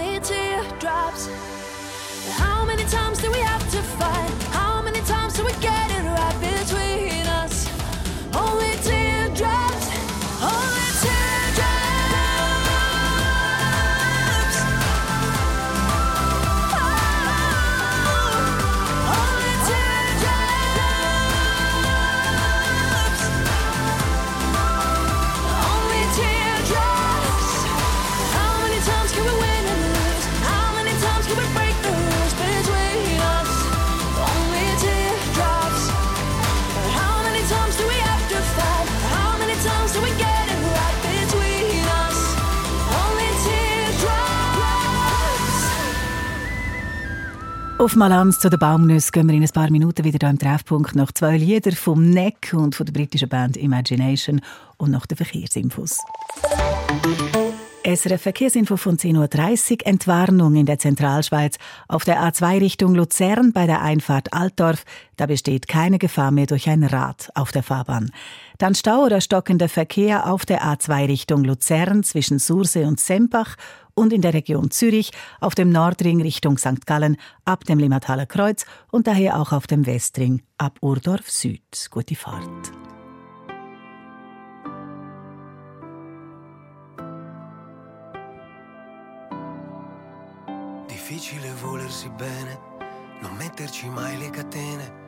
Only 0.03 0.19
teardrops. 0.19 1.27
How 2.31 2.65
many 2.65 2.83
times 2.85 3.21
do 3.21 3.31
we 3.31 3.39
have 3.39 3.63
to 3.71 3.81
fight? 3.81 4.52
Auf 47.83 47.97
Malans 47.97 48.39
zu 48.39 48.49
den 48.49 48.59
Baumnüssen 48.59 49.11
gehen 49.11 49.27
wir 49.27 49.35
in 49.35 49.43
ein 49.43 49.49
paar 49.49 49.69
Minuten 49.69 50.05
wieder 50.05 50.17
hier 50.17 50.29
im 50.29 50.39
Treffpunkt 50.39 50.95
nach 50.95 51.11
zwei 51.11 51.35
Liedern 51.35 51.75
vom 51.75 52.09
Neck 52.11 52.53
und 52.53 52.75
von 52.75 52.85
der 52.85 52.93
britischen 52.93 53.27
Band 53.27 53.57
Imagination 53.57 54.39
und 54.77 54.91
nach 54.91 55.05
den 55.05 55.17
Verkehrsinfos. 55.17 55.97
SRF 57.85 58.21
Verkehrsinfo 58.21 58.77
von 58.77 58.95
10.30 58.97 59.71
Uhr. 59.71 59.87
Entwarnung 59.87 60.55
in 60.55 60.65
der 60.65 60.79
Zentralschweiz. 60.79 61.57
Auf 61.89 62.05
der 62.05 62.21
A2 62.21 62.61
Richtung 62.61 62.95
Luzern 62.95 63.51
bei 63.51 63.65
der 63.65 63.81
Einfahrt 63.81 64.31
Altdorf. 64.31 64.85
Da 65.17 65.25
besteht 65.25 65.67
keine 65.67 65.99
Gefahr 65.99 66.31
mehr 66.31 66.45
durch 66.45 66.69
ein 66.69 66.85
Rad 66.85 67.31
auf 67.35 67.51
der 67.51 67.63
Fahrbahn. 67.63 68.11
Dann 68.59 68.75
Stau 68.75 69.03
oder 69.03 69.19
stockender 69.19 69.67
Verkehr 69.67 70.31
auf 70.31 70.45
der 70.45 70.63
A2 70.63 71.09
Richtung 71.09 71.43
Luzern 71.43 72.03
zwischen 72.03 72.39
Sursee 72.39 72.85
und 72.85 73.01
Sempach 73.01 73.57
und 73.95 74.13
in 74.13 74.21
der 74.21 74.33
Region 74.33 74.71
Zürich 74.71 75.11
auf 75.39 75.55
dem 75.55 75.71
Nordring 75.71 76.21
Richtung 76.21 76.57
St. 76.57 76.85
Gallen 76.85 77.17
ab 77.45 77.63
dem 77.65 77.79
Limmathaler 77.79 78.25
Kreuz 78.25 78.65
und 78.91 79.07
daher 79.07 79.39
auch 79.39 79.51
auf 79.51 79.67
dem 79.67 79.85
Westring 79.85 80.41
ab 80.57 80.77
Urdorf 80.81 81.29
Süd. 81.29 81.87
Gute 81.91 82.15
Fahrt. 82.15 82.71
Difficile 90.89 91.51
volersi 91.61 92.09
bene, 92.17 92.57
non 93.21 93.35
metterci 93.37 93.87
mai 93.87 94.17
le 94.17 94.29
catene. 94.29 95.01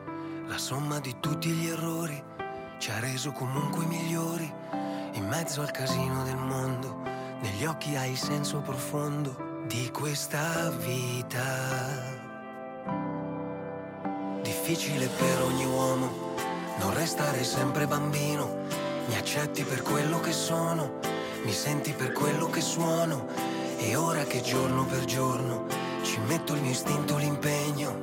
La 0.46 0.58
somma 0.58 1.00
di 1.00 1.14
tutti 1.20 1.48
gli 1.48 1.66
errori 1.66 2.22
ci 2.78 2.90
ha 2.90 3.00
reso 3.00 3.32
comunque 3.32 3.84
migliori. 3.86 4.52
In 5.14 5.26
mezzo 5.26 5.62
al 5.62 5.70
casino 5.70 6.22
del 6.24 6.36
mondo, 6.36 7.00
negli 7.46 7.64
occhi 7.64 7.94
hai 7.94 8.10
il 8.10 8.18
senso 8.18 8.58
profondo 8.58 9.62
di 9.66 9.88
questa 9.92 10.70
vita. 10.70 11.44
Difficile 14.42 15.06
per 15.06 15.42
ogni 15.42 15.64
uomo 15.64 16.34
non 16.80 16.92
restare 16.94 17.44
sempre 17.44 17.86
bambino. 17.86 18.64
Mi 19.06 19.16
accetti 19.16 19.62
per 19.62 19.82
quello 19.82 20.18
che 20.18 20.32
sono, 20.32 20.98
mi 21.44 21.52
senti 21.52 21.92
per 21.92 22.12
quello 22.12 22.50
che 22.50 22.60
suono. 22.60 23.28
E 23.78 23.94
ora 23.94 24.24
che 24.24 24.40
giorno 24.40 24.84
per 24.84 25.04
giorno 25.04 25.66
ci 26.02 26.18
metto 26.26 26.54
il 26.54 26.62
mio 26.62 26.72
istinto, 26.72 27.16
l'impegno. 27.16 27.98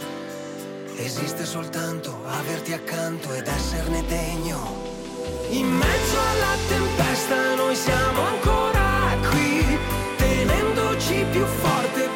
Esiste 0.95 1.45
soltanto 1.45 2.21
averti 2.27 2.71
accanto 2.71 3.33
ed 3.33 3.47
esserne 3.47 4.05
degno. 4.05 4.91
In 5.49 5.67
mezzo 5.67 6.17
alla 6.31 6.55
tempesta 6.69 7.55
noi 7.55 7.75
siamo 7.75 8.21
ancora 8.21 8.82
più 11.31 11.45
forte 11.45 12.12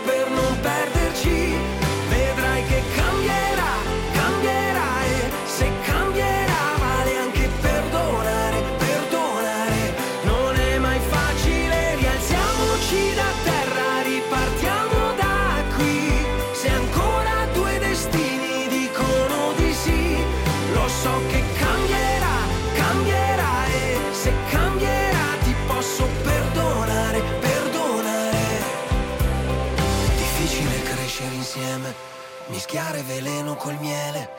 mischiare 32.78 33.02
veleno 33.02 33.56
col 33.56 33.76
miele. 33.80 34.30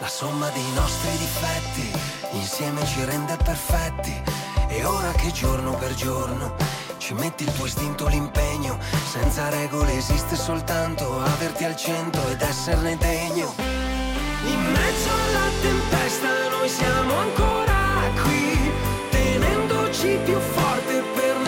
La 0.00 0.08
somma 0.08 0.48
dei 0.48 0.72
nostri 0.74 1.10
difetti 1.10 1.92
insieme 2.32 2.84
ci 2.86 3.04
rende 3.04 3.36
perfetti. 3.36 4.12
E 4.66 4.84
ora 4.84 5.12
che 5.12 5.30
giorno 5.30 5.76
per 5.76 5.94
giorno 5.94 6.56
ci 6.98 7.14
metti 7.14 7.44
il 7.44 7.52
tuo 7.52 7.66
istinto, 7.66 8.08
l'impegno. 8.08 8.78
Senza 9.08 9.48
regole 9.48 9.96
esiste 9.96 10.34
soltanto 10.34 11.20
averti 11.20 11.62
al 11.62 11.76
centro 11.76 12.28
ed 12.30 12.42
esserne 12.42 12.96
degno. 12.96 13.54
In 14.44 14.72
mezzo 14.72 15.10
alla 15.10 15.48
tempesta 15.62 16.48
noi 16.50 16.68
siamo 16.68 17.16
ancora 17.16 18.10
qui, 18.24 18.72
tenendoci 19.10 20.18
più 20.24 20.38
forte 20.40 21.00
per 21.14 21.36
non 21.36 21.43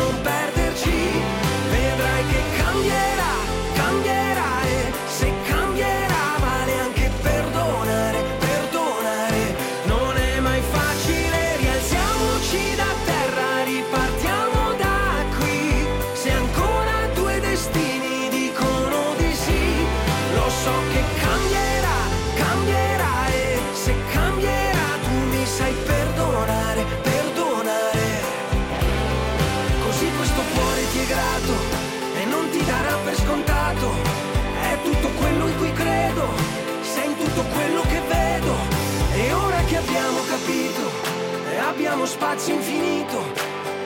spazio 42.17 42.55
infinito. 42.55 43.23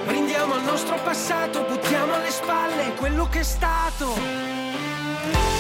Brindiamo 0.07 0.55
al 0.55 0.63
nostro 0.63 0.95
passato, 1.03 1.65
buttiamo 1.65 2.15
alle 2.15 2.31
spalle 2.31 2.95
quello 2.95 3.29
che 3.29 3.41
è 3.41 3.43
stato. 3.43 5.60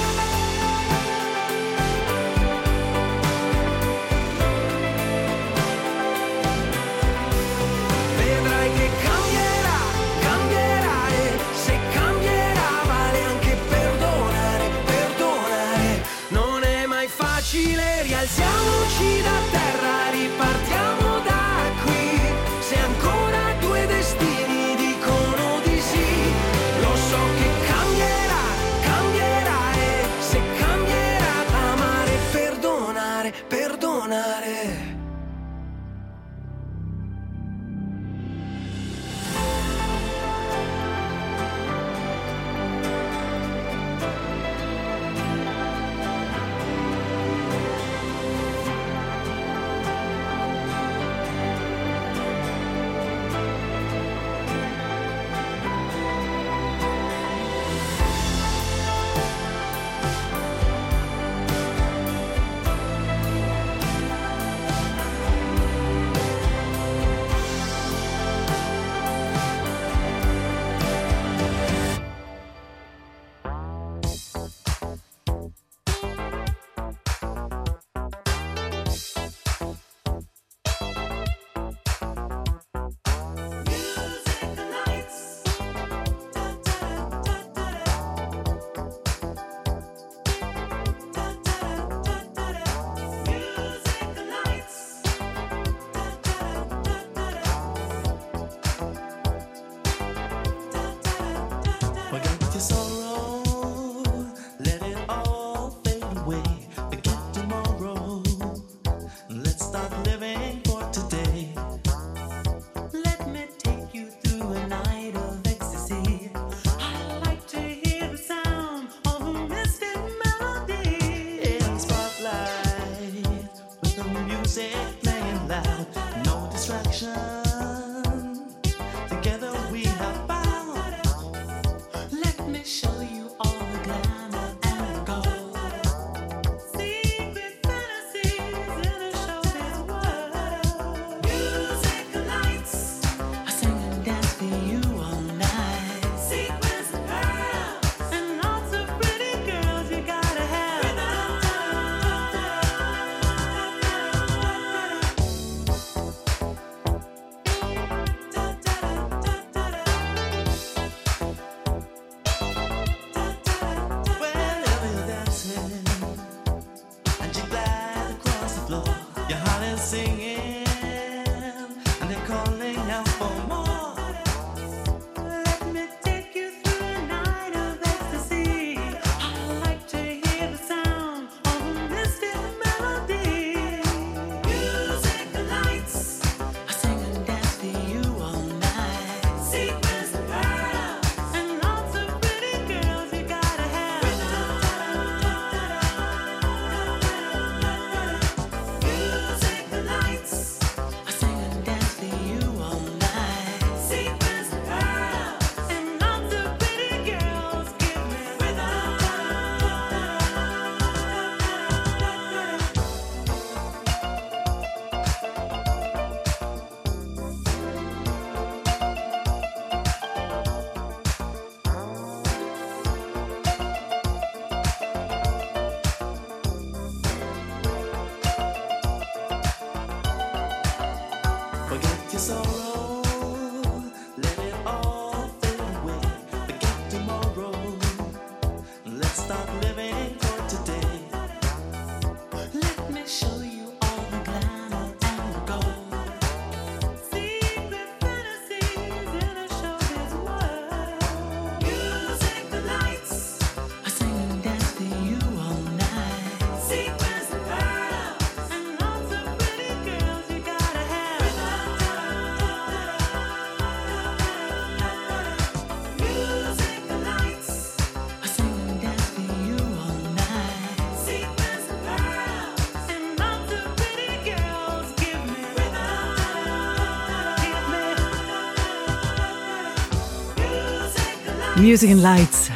Music 281.61 281.90
and 281.90 282.00
Lights. 282.00 282.50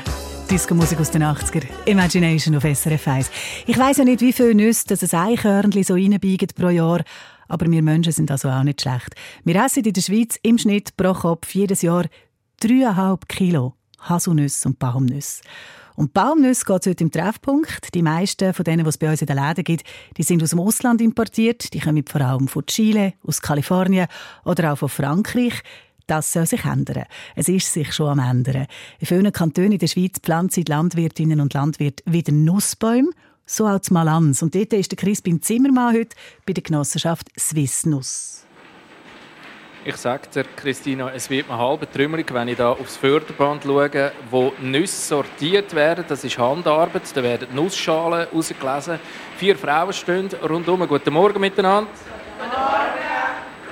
Disco-Musik 0.51 0.99
aus 0.99 1.11
den 1.11 1.23
80er, 1.23 1.67
Imagination 1.85 2.57
auf 2.57 2.63
SRF 2.63 3.07
1. 3.07 3.31
Ich 3.67 3.79
weiss 3.79 3.99
ja 3.99 4.05
nicht, 4.05 4.23
wie 4.23 4.33
viele 4.33 4.55
Nüsse 4.55 4.87
das 4.89 5.13
ein 5.13 5.33
Eichhörnchen 5.33 5.85
so 5.85 5.93
reinbiegen 5.93 6.49
pro 6.55 6.71
Jahr, 6.71 7.05
aber 7.47 7.71
wir 7.71 7.83
Menschen 7.83 8.15
sind 8.15 8.31
also 8.31 8.49
auch 8.49 8.63
nicht 8.63 8.81
schlecht. 8.81 9.15
Wir 9.45 9.63
essen 9.63 9.85
in 9.85 9.93
der 9.93 10.01
Schweiz 10.01 10.39
im 10.43 10.57
Schnitt 10.57 10.97
pro 10.97 11.13
Kopf 11.13 11.55
jedes 11.55 11.83
Jahr 11.83 12.07
3,5 12.63 13.21
Kilo 13.29 13.75
Haselnüsse 14.01 14.71
und 14.71 14.79
Baumnüsse. 14.79 15.43
Und 15.97 16.15
Baumnüsse 16.15 16.65
geht 16.65 16.87
heute 16.87 17.05
im 17.05 17.11
Treffpunkt. 17.11 17.95
Die 17.95 18.03
meisten 18.03 18.55
von 18.55 18.65
denen, 18.65 18.85
die 18.85 18.89
es 18.89 18.99
bei 18.99 19.11
uns 19.11 19.21
in 19.21 19.27
den 19.27 19.37
Läden 19.37 19.65
gibt, 19.65 19.85
die 20.17 20.23
sind 20.23 20.43
aus 20.43 20.51
dem 20.51 20.61
Ausland 20.61 21.03
importiert. 21.03 21.75
Die 21.75 21.81
kommen 21.81 22.05
vor 22.07 22.23
allem 22.23 22.49
von 22.49 22.65
Chile, 22.65 23.13
aus 23.23 23.43
Kalifornien 23.43 24.07
oder 24.47 24.73
auch 24.73 24.79
von 24.79 24.89
Frankreich. 24.89 25.63
Das 26.07 26.33
soll 26.33 26.47
sich 26.47 26.65
ändern. 26.65 27.05
Es 27.35 27.49
ist 27.49 27.73
sich 27.73 27.93
schon 27.95 28.09
am 28.09 28.19
ändern. 28.19 28.67
In 28.99 29.07
vielen 29.07 29.33
Kantonen 29.33 29.73
in 29.73 29.79
der 29.79 29.87
Schweiz 29.87 30.19
pflanzen 30.21 30.65
Landwirtinnen 30.67 31.41
und 31.41 31.55
Landwirte 31.55 32.03
wieder 32.07 32.33
Nussbäume, 32.33 33.11
so 33.47 33.67
auch 33.67 33.81
zu 33.81 33.95
Malanz. 33.95 34.43
Und 34.43 34.55
dort 34.55 34.73
ist 34.75 34.93
der 34.93 34.99
Crispin 34.99 35.41
Zimmermann 35.41 35.95
heute 35.95 36.15
bei 36.47 36.53
der 36.53 36.63
Genossenschaft 36.63 37.29
Swiss 37.39 37.87
Nuss. 37.87 38.45
Ich 39.87 39.97
sage 39.97 40.29
dir, 40.35 40.45
Christina, 40.57 41.11
es 41.13 41.29
wird 41.29 41.47
mir 41.47 41.59
halb 41.59 41.93
trümmerig, 41.93 42.33
wenn 42.33 42.49
ich 42.49 42.57
da 42.57 42.73
aufs 42.73 42.97
Förderband 42.97 43.65
schaue, 43.65 44.13
wo 44.31 44.53
Nüsse 44.59 45.09
sortiert 45.09 45.75
werden. 45.75 46.07
Das 46.09 46.25
ist 46.25 46.39
Handarbeit. 46.39 47.03
Da 47.15 47.23
werden 47.23 47.55
Nussschalen 47.55 48.27
rausgelesen. 48.29 48.99
Vier 49.37 49.57
Frauen 49.57 49.93
stehen 49.93 50.31
rundum. 50.43 50.89
Guten 50.89 51.13
Morgen 51.13 51.39
miteinander. 51.39 51.91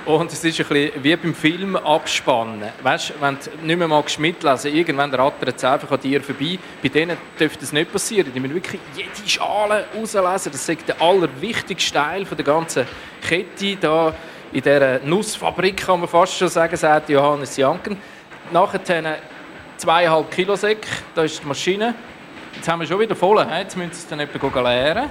Und 0.05 0.33
es 0.33 0.43
ist 0.43 0.59
ein 0.59 0.67
bisschen 0.67 1.03
wie 1.03 1.15
beim 1.15 1.33
Film 1.33 1.75
abspannen. 1.77 2.69
Weißt, 2.81 3.13
wenn 3.21 3.37
du 3.37 3.65
nicht 3.65 3.77
mehr 3.77 3.87
magst 3.87 4.19
mitlesen, 4.19 4.75
irgendwann 4.75 5.13
rattert 5.13 5.55
es 5.55 5.63
einfach 5.63 5.91
an 5.91 6.01
dir 6.01 6.21
vorbei. 6.21 6.59
Bei 6.81 6.89
denen 6.89 7.17
dürfte 7.39 7.59
das 7.61 7.71
nicht 7.71 7.89
passieren. 7.89 8.33
Die 8.33 8.39
müssen 8.41 8.55
wirklich 8.55 8.81
jede 8.97 9.29
Schale 9.29 9.85
rauslesen. 9.95 10.51
Das 10.51 10.67
ist 10.67 10.87
der 10.87 11.01
allerwichtigste 11.01 11.93
Teil 11.93 12.25
der 12.25 12.43
ganzen 12.43 12.85
Kette. 13.25 13.77
Da 13.77 14.13
in 14.51 14.61
dieser 14.61 14.99
Nussfabrik, 14.99 15.77
kann 15.77 16.01
man 16.01 16.09
fast 16.09 16.37
schon 16.37 16.49
sagen, 16.49 16.75
sagt 16.75 17.07
Johannes 17.07 17.55
Janken. 17.55 17.97
Nachher 18.51 18.81
zweieinhalb 19.77 20.31
Kilo 20.31 20.57
Säck, 20.57 20.85
da 21.15 21.23
ist 21.23 21.41
die 21.41 21.47
Maschine. 21.47 21.95
Jetzt 22.55 22.67
haben 22.67 22.81
wir 22.81 22.87
schon 22.87 22.99
wieder 22.99 23.15
voll, 23.15 23.45
jetzt 23.57 23.77
müssen 23.77 23.93
sie 23.93 23.99
es 23.99 24.07
dann 24.07 24.19
jemand 24.19 24.55
leeren. 24.55 25.09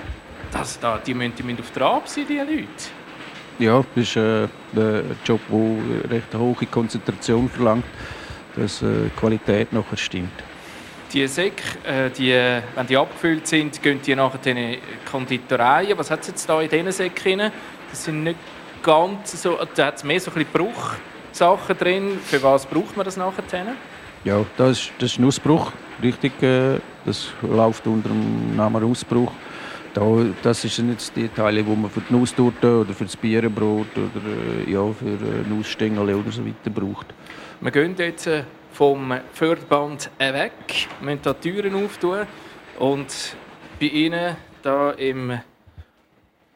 Das, 0.53 0.78
da, 0.78 0.99
die, 0.99 1.14
müssen, 1.14 1.34
die 1.34 1.43
müssen 1.43 1.61
auf 1.61 1.70
der 1.70 1.82
Ab 1.82 2.09
sein, 2.09 2.26
die 2.28 2.36
Leute. 2.36 3.01
Ja, 3.59 3.84
das 3.94 4.05
ist 4.05 4.16
äh, 4.16 4.48
ein 4.74 5.16
Job, 5.24 5.40
der 5.48 5.59
eine 5.59 6.11
recht 6.11 6.34
hohe 6.34 6.66
Konzentration 6.66 7.48
verlangt, 7.48 7.84
dass 8.57 8.82
äh, 8.82 8.86
die 9.05 9.11
Qualität 9.11 9.72
nachher 9.72 9.96
stimmt. 9.96 10.32
Die 11.12 11.26
Säcke, 11.26 11.62
äh, 11.84 12.11
die, 12.11 12.32
wenn 12.74 12.86
die 12.86 12.96
abgefüllt 12.96 13.46
sind, 13.46 13.82
gehen 13.82 14.00
die 14.05 14.14
nachher 14.14 14.46
in 14.46 14.57
die 14.57 14.78
Konditoreien. 15.11 15.96
Was 15.98 16.11
hat 16.11 16.22
es 16.22 16.28
jetzt 16.28 16.48
da 16.48 16.61
in 16.61 16.70
diesen 16.70 16.90
Säcken? 16.90 17.53
Das 17.90 18.05
sind 18.05 18.24
nicht 18.24 18.38
ganz 18.82 19.40
so, 19.42 19.59
da 19.74 19.86
hat 19.86 19.96
es 19.96 20.05
mehr 20.05 20.18
so 20.18 20.30
ein 20.30 20.44
bisschen 20.44 20.53
Bruchsachen 20.53 21.76
drin. 21.78 22.18
Für 22.24 22.42
was 22.42 22.64
braucht 22.64 22.96
man 22.96 23.05
das 23.05 23.16
nachher? 23.16 23.44
Ja, 24.24 24.44
das 24.57 24.78
ist, 24.78 24.92
das 24.98 25.12
ist 25.12 25.18
ein 25.18 25.26
Ausbruch, 25.26 25.72
richtig. 26.03 26.42
Äh, 26.42 26.78
das 27.05 27.28
läuft 27.42 27.86
unter 27.86 28.09
dem 28.09 28.57
Namen 28.57 28.82
Ausbruch. 28.84 29.32
Da, 29.95 30.24
das 30.43 30.62
sind 30.62 30.90
jetzt 30.90 31.14
die 31.14 31.28
Teile, 31.28 31.62
die 31.62 31.76
man 31.76 31.90
für 31.90 32.01
die 32.01 32.14
Nusstorte 32.14 32.78
oder 32.80 32.95
für 32.95 33.05
das 33.05 33.14
Bierenbrot 33.14 33.88
oder 33.95 34.66
äh, 34.66 34.70
ja, 34.70 34.90
für 34.90 35.07
äh, 35.07 35.47
Nussstängel 35.47 36.14
oder 36.14 36.32
so 36.32 36.47
weiter 36.47 36.70
braucht. 36.70 37.07
Wir 37.61 37.70
gehen 37.70 37.95
jetzt 37.99 38.26
äh, 38.26 38.45
vom 38.72 39.12
Förderband 39.34 40.11
weg, 40.18 40.53
wir 41.01 41.14
müssen 41.14 41.22
hier 41.22 41.34
die 41.34 41.51
Türen 41.51 41.84
auftun 41.84 42.26
und 42.78 43.36
bei 43.78 43.86
Ihnen 43.86 44.36
da 44.62 44.93
im 44.93 45.38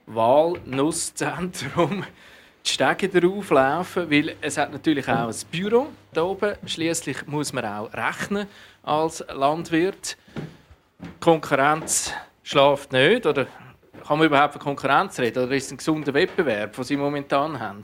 Walnusszentrum 0.07 2.05
die 2.65 2.71
Stege 2.71 3.09
darauf 3.11 3.51
laufen, 3.51 4.11
weil 4.11 4.37
es 4.41 4.57
hat 4.57 4.73
natürlich 4.73 5.07
auch 5.09 5.29
ein 5.29 5.35
Büro 5.51 5.89
da 6.15 6.23
oben. 6.23 6.55
Schließlich 6.65 7.27
muss 7.27 7.53
man 7.53 7.67
auch 7.67 7.93
rechnen 7.93 8.47
als 8.83 9.23
Landwirt. 9.29 10.17
Konkurrenz 11.21 12.15
schläft 12.47 12.93
nicht 12.93 13.27
oder 13.27 13.47
kann 14.07 14.19
man 14.19 14.29
überhaupt 14.29 14.53
von 14.53 14.63
Konkurrenz 14.63 15.19
reden 15.19 15.45
oder 15.45 15.55
ist 15.55 15.67
es 15.67 15.73
ein 15.73 15.77
gesunder 15.79 16.15
Wettbewerb, 16.15 16.75
den 16.77 16.85
Sie 16.85 16.97
momentan 16.97 17.59
haben? 17.59 17.83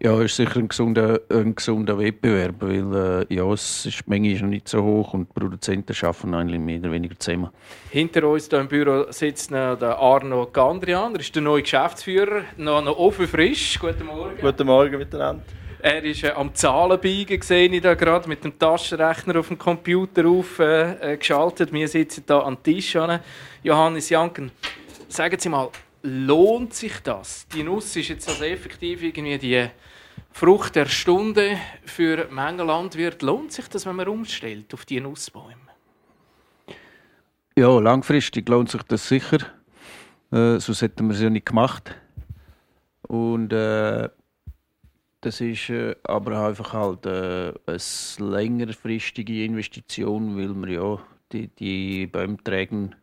Ja, 0.00 0.14
es 0.20 0.26
ist 0.26 0.36
sicher 0.36 0.56
ein 0.56 0.68
gesunder, 0.68 1.20
ein 1.28 1.54
gesunder 1.54 1.98
Wettbewerb, 1.98 2.56
weil 2.60 3.26
äh, 3.30 3.34
ja, 3.34 3.52
es 3.52 3.86
ist, 3.86 4.06
die 4.06 4.10
Menge 4.10 4.32
ist 4.32 4.42
noch 4.42 4.48
nicht 4.48 4.68
so 4.68 4.82
hoch 4.82 5.14
und 5.14 5.28
die 5.28 5.40
Produzenten 5.40 5.94
arbeiten 6.04 6.34
eigentlich 6.34 6.60
mehr 6.60 6.78
oder 6.78 6.92
weniger 6.92 7.18
zusammen. 7.18 7.50
Hinter 7.90 8.28
uns 8.28 8.48
hier 8.48 8.60
im 8.60 8.68
Büro 8.68 9.10
sitzt 9.10 9.50
noch 9.50 9.76
der 9.76 9.98
Arno 9.98 10.46
Gandrian, 10.52 11.14
er 11.14 11.20
ist 11.20 11.34
der 11.34 11.42
neue 11.42 11.62
Geschäftsführer, 11.62 12.42
noch, 12.56 12.82
noch 12.82 12.96
offen 12.96 13.26
frisch. 13.26 13.78
Guten 13.80 14.06
Morgen. 14.06 14.38
Guten 14.40 14.66
Morgen 14.66 14.98
miteinander. 14.98 15.42
Er 15.80 16.02
ist 16.02 16.24
äh, 16.24 16.30
am 16.30 16.52
Zahlenbiegen, 16.54 17.40
sehe 17.40 17.68
ich 17.68 17.80
da 17.80 17.94
gerade, 17.94 18.28
mit 18.28 18.42
dem 18.42 18.58
Taschenrechner 18.58 19.38
auf 19.38 19.48
dem 19.48 19.58
Computer 19.58 20.26
aufgeschaltet. 20.26 21.70
Äh, 21.70 21.72
Wir 21.72 21.88
sitzen 21.88 22.24
hier 22.26 22.44
am 22.44 22.60
Tisch. 22.62 22.96
An. 22.96 23.20
Johannes 23.62 24.08
Janken, 24.08 24.50
sagen 25.08 25.38
Sie 25.38 25.48
mal, 25.48 25.68
lohnt 26.02 26.74
sich 26.74 26.98
das? 27.04 27.46
Die 27.54 27.62
Nuss 27.62 27.94
ist 27.94 28.08
jetzt 28.08 28.28
also 28.28 28.42
effektiv 28.42 29.02
irgendwie 29.02 29.38
die 29.38 29.68
Frucht 30.32 30.74
der 30.74 30.86
Stunde 30.86 31.58
für 31.84 32.26
Menge 32.30 32.64
Landwirt. 32.64 33.22
Lohnt 33.22 33.52
sich 33.52 33.68
das, 33.68 33.86
wenn 33.86 33.96
man 33.96 34.08
umstellt 34.08 34.74
auf 34.74 34.84
die 34.84 35.00
Nussbäume? 35.00 35.54
Ja, 37.56 37.78
langfristig 37.78 38.48
lohnt 38.48 38.70
sich 38.70 38.82
das 38.82 39.06
sicher. 39.06 39.38
Äh, 40.32 40.58
sonst 40.58 40.82
hätten 40.82 41.06
wir 41.06 41.14
es 41.14 41.20
ja 41.20 41.30
nicht 41.30 41.46
gemacht. 41.46 41.94
Und 43.02 43.52
äh, 43.52 44.08
das 45.28 45.42
ist 45.42 45.68
äh, 45.68 45.94
aber 46.04 46.46
einfach 46.46 46.72
halt 46.72 47.04
äh, 47.04 47.52
eine 47.66 48.30
längerfristige 48.30 49.44
Investition, 49.44 50.38
weil 50.38 50.54
wir 50.54 50.74
ja 50.74 50.98
die, 51.32 51.48
die 51.48 52.06
Bäume 52.06 52.38
tragen 52.42 52.94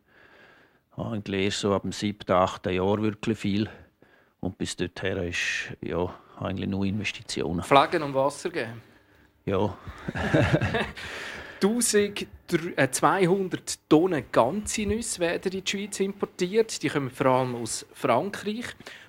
eigentlich 0.96 1.44
erst 1.44 1.60
so 1.60 1.72
ab 1.72 1.82
dem 1.82 1.92
siebten, 1.92 2.32
achten 2.32 2.74
Jahr 2.74 3.00
wirklich 3.00 3.38
viel. 3.38 3.70
Und 4.40 4.58
bis 4.58 4.74
dorthin 4.74 5.18
ist 5.18 5.72
ja 5.80 6.12
eigentlich 6.40 6.68
nur 6.68 6.84
Investitionen. 6.84 7.62
Flaggen 7.62 8.02
und 8.02 8.14
Wasser 8.14 8.50
geben? 8.50 8.82
Ja. 9.44 9.78
1200 11.62 13.88
Tonnen 13.88 14.24
ganze 14.32 14.82
Nüsse 14.82 15.20
werden 15.20 15.52
in 15.52 15.62
die 15.62 15.70
Schweiz 15.70 16.00
importiert. 16.00 16.82
Die 16.82 16.88
kommen 16.88 17.10
vor 17.10 17.26
allem 17.26 17.54
aus 17.54 17.86
Frankreich. 17.92 18.64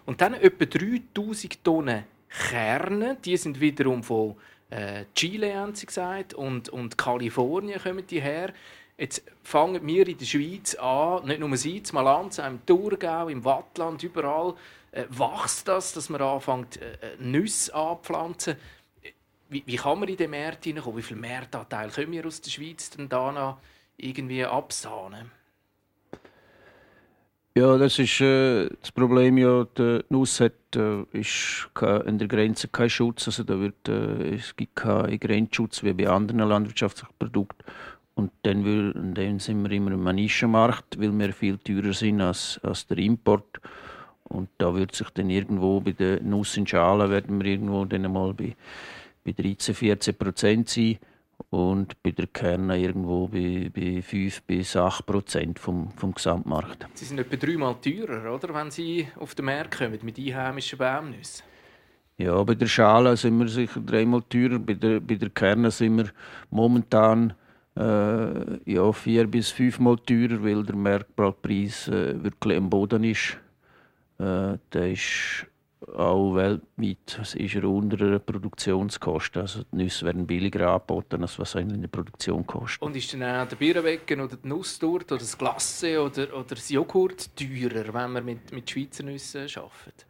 Und 0.05 0.21
dann 0.21 0.35
etwa 0.35 0.65
3000 0.65 1.63
Tonnen 1.63 2.03
Kerne. 2.29 3.17
Die 3.23 3.37
sind 3.37 3.59
wiederum 3.59 4.03
von 4.03 4.35
äh, 4.69 5.05
Chile, 5.15 5.55
haben 5.55 5.75
sie 5.75 5.85
gesagt, 5.85 6.33
und, 6.33 6.69
und 6.69 6.97
Kalifornien 6.97 7.81
kommen 7.81 8.05
die 8.05 8.21
her. 8.21 8.53
Jetzt 8.97 9.23
fangen 9.43 9.85
wir 9.85 10.07
in 10.07 10.17
der 10.17 10.25
Schweiz 10.25 10.73
an, 10.75 11.25
nicht 11.25 11.39
nur 11.39 11.55
Sie, 11.55 11.77
in 11.77 11.83
Malanz, 11.93 12.39
im 12.39 12.65
Thurgau, 12.65 13.27
im 13.27 13.45
Wattland, 13.45 14.01
überall 14.01 14.55
äh, 14.91 15.05
wächst 15.09 15.67
das, 15.67 15.93
dass 15.93 16.09
man 16.09 16.21
anfängt, 16.21 16.77
äh, 16.77 17.15
Nüsse 17.19 17.73
anzupflanzen. 17.75 18.55
Wie, 19.49 19.63
wie 19.65 19.75
kann 19.75 19.99
man 19.99 20.09
in 20.09 20.17
den 20.17 20.31
Markt 20.31 20.65
hineinkommen? 20.65 20.97
Wie 20.97 21.03
viel 21.03 21.17
Marktanteil 21.17 21.89
können 21.89 22.11
wir 22.11 22.25
aus 22.25 22.41
der 22.41 22.49
Schweiz 22.49 22.89
denn 22.89 23.07
da 23.07 23.59
irgendwie 23.97 24.43
absahnen? 24.43 25.31
Ja, 27.57 27.75
das 27.75 27.97
ist 27.97 28.21
äh, 28.21 28.69
das 28.81 28.91
Problem. 28.91 29.35
Ja, 29.39 29.65
die 29.75 30.01
Nuss 30.09 30.41
hat, 30.41 30.75
äh, 30.75 31.01
ist 31.11 31.67
an 31.73 32.19
der 32.19 32.27
Grenze 32.27 32.67
kein 32.67 32.87
Schutz. 32.87 33.25
Also 33.25 33.43
da 33.43 33.59
wird, 33.59 33.89
äh, 33.89 34.35
es 34.35 34.55
gibt 34.55 34.75
keinen 34.75 35.19
Grenzschutz 35.19 35.81
wie 35.81 35.93
bei 35.93 36.07
anderen 36.07 36.47
landwirtschaftlichen 36.47 37.15
Produkten. 37.17 37.63
Und 38.13 38.31
dann, 38.43 38.63
will, 38.63 38.93
dann 38.93 39.39
sind 39.39 39.63
wir 39.63 39.71
immer 39.71 39.91
im 39.91 40.03
Nischenmarkt, 40.03 41.01
weil 41.01 41.11
wir 41.17 41.33
viel 41.33 41.57
teurer 41.57 41.93
sind 41.93 42.21
als, 42.21 42.59
als 42.61 42.85
der 42.85 42.99
Import. 42.99 43.59
Und 44.25 44.49
da 44.59 44.75
wird 44.75 44.93
sich 44.93 45.09
dann 45.09 45.31
irgendwo 45.31 45.79
bei 45.79 45.93
der 45.93 46.21
Nuss 46.21 46.57
in 46.57 46.67
Schalen 46.67 47.09
werden 47.09 47.41
wir 47.41 47.49
irgendwo 47.49 47.85
dann 47.85 48.13
mal 48.13 48.35
bei, 48.35 48.55
bei 49.25 49.31
13, 49.31 49.73
14 49.73 50.13
Prozent 50.13 50.69
sein 50.69 50.99
und 51.57 52.01
bei 52.03 52.11
der 52.11 52.27
Kerne 52.27 52.79
irgendwo 52.79 53.27
bei, 53.27 53.71
bei 53.73 54.01
5 54.01 54.43
bis 54.43 54.75
8 54.75 55.05
Prozent 55.05 55.59
vom, 55.59 55.91
vom 55.91 56.13
Gesamtmarkt. 56.13 56.87
Sie 56.93 57.05
sind 57.05 57.19
etwa 57.19 57.35
dreimal 57.35 57.75
teurer, 57.81 58.31
oder, 58.33 58.53
wenn 58.53 58.69
Sie 58.69 59.07
auf 59.15 59.33
den 59.33 59.45
Markt 59.45 59.79
kommen 59.79 59.99
mit 60.03 60.19
einheimischen 60.19 60.77
Baumnüssen? 60.77 61.43
Ja, 62.17 62.43
bei 62.43 62.53
der 62.53 62.67
Schale 62.67 63.17
sind 63.17 63.39
wir 63.39 63.47
sicher 63.47 63.79
dreimal 63.79 64.21
teurer. 64.29 64.59
Bei 64.59 64.73
der, 64.73 64.99
bei 64.99 65.15
der 65.15 65.29
Kerne 65.29 65.71
sind 65.71 65.97
wir 65.97 66.09
momentan 66.51 67.33
äh, 67.75 68.71
ja, 68.71 68.91
vier 68.91 69.27
bis 69.27 69.49
fünfmal 69.49 69.97
teurer, 69.97 70.43
weil 70.43 70.63
der 70.63 70.75
Marktpreis 70.75 71.87
äh, 71.87 72.23
wirklich 72.23 72.57
am 72.57 72.69
Boden 72.69 73.03
ist. 73.03 73.37
Äh, 74.19 74.57
der 74.73 74.91
ist 74.91 75.47
auch 75.95 76.33
weltweit 76.35 77.35
ist 77.35 77.55
er 77.55 77.63
unter 77.65 78.03
einer 78.03 78.19
Produktionskosten. 78.19 79.41
Also 79.41 79.63
die 79.71 79.75
Nüsse 79.75 80.05
werden 80.05 80.25
billiger 80.25 80.69
angeboten, 80.71 81.21
als 81.21 81.37
was 81.37 81.55
eigentlich 81.55 81.77
eine 81.77 81.87
Produktion 81.87 82.45
kostet. 82.47 82.81
Und 82.81 82.95
ist 82.95 83.13
dann 83.13 83.23
auch 83.23 83.47
der 83.47 83.55
Birnenwecken 83.55 84.21
oder 84.21 84.37
die 84.37 84.47
Nusstorte 84.47 85.13
oder 85.13 85.21
das 85.21 85.37
Glasse 85.37 86.01
oder, 86.01 86.33
oder 86.35 86.55
das 86.55 86.69
Joghurt 86.69 87.35
teurer, 87.35 87.93
wenn 87.93 88.11
man 88.13 88.25
mit, 88.25 88.51
mit 88.51 88.69
Schweizer 88.69 89.03
Nüssen 89.03 89.41
arbeitet? 89.41 90.05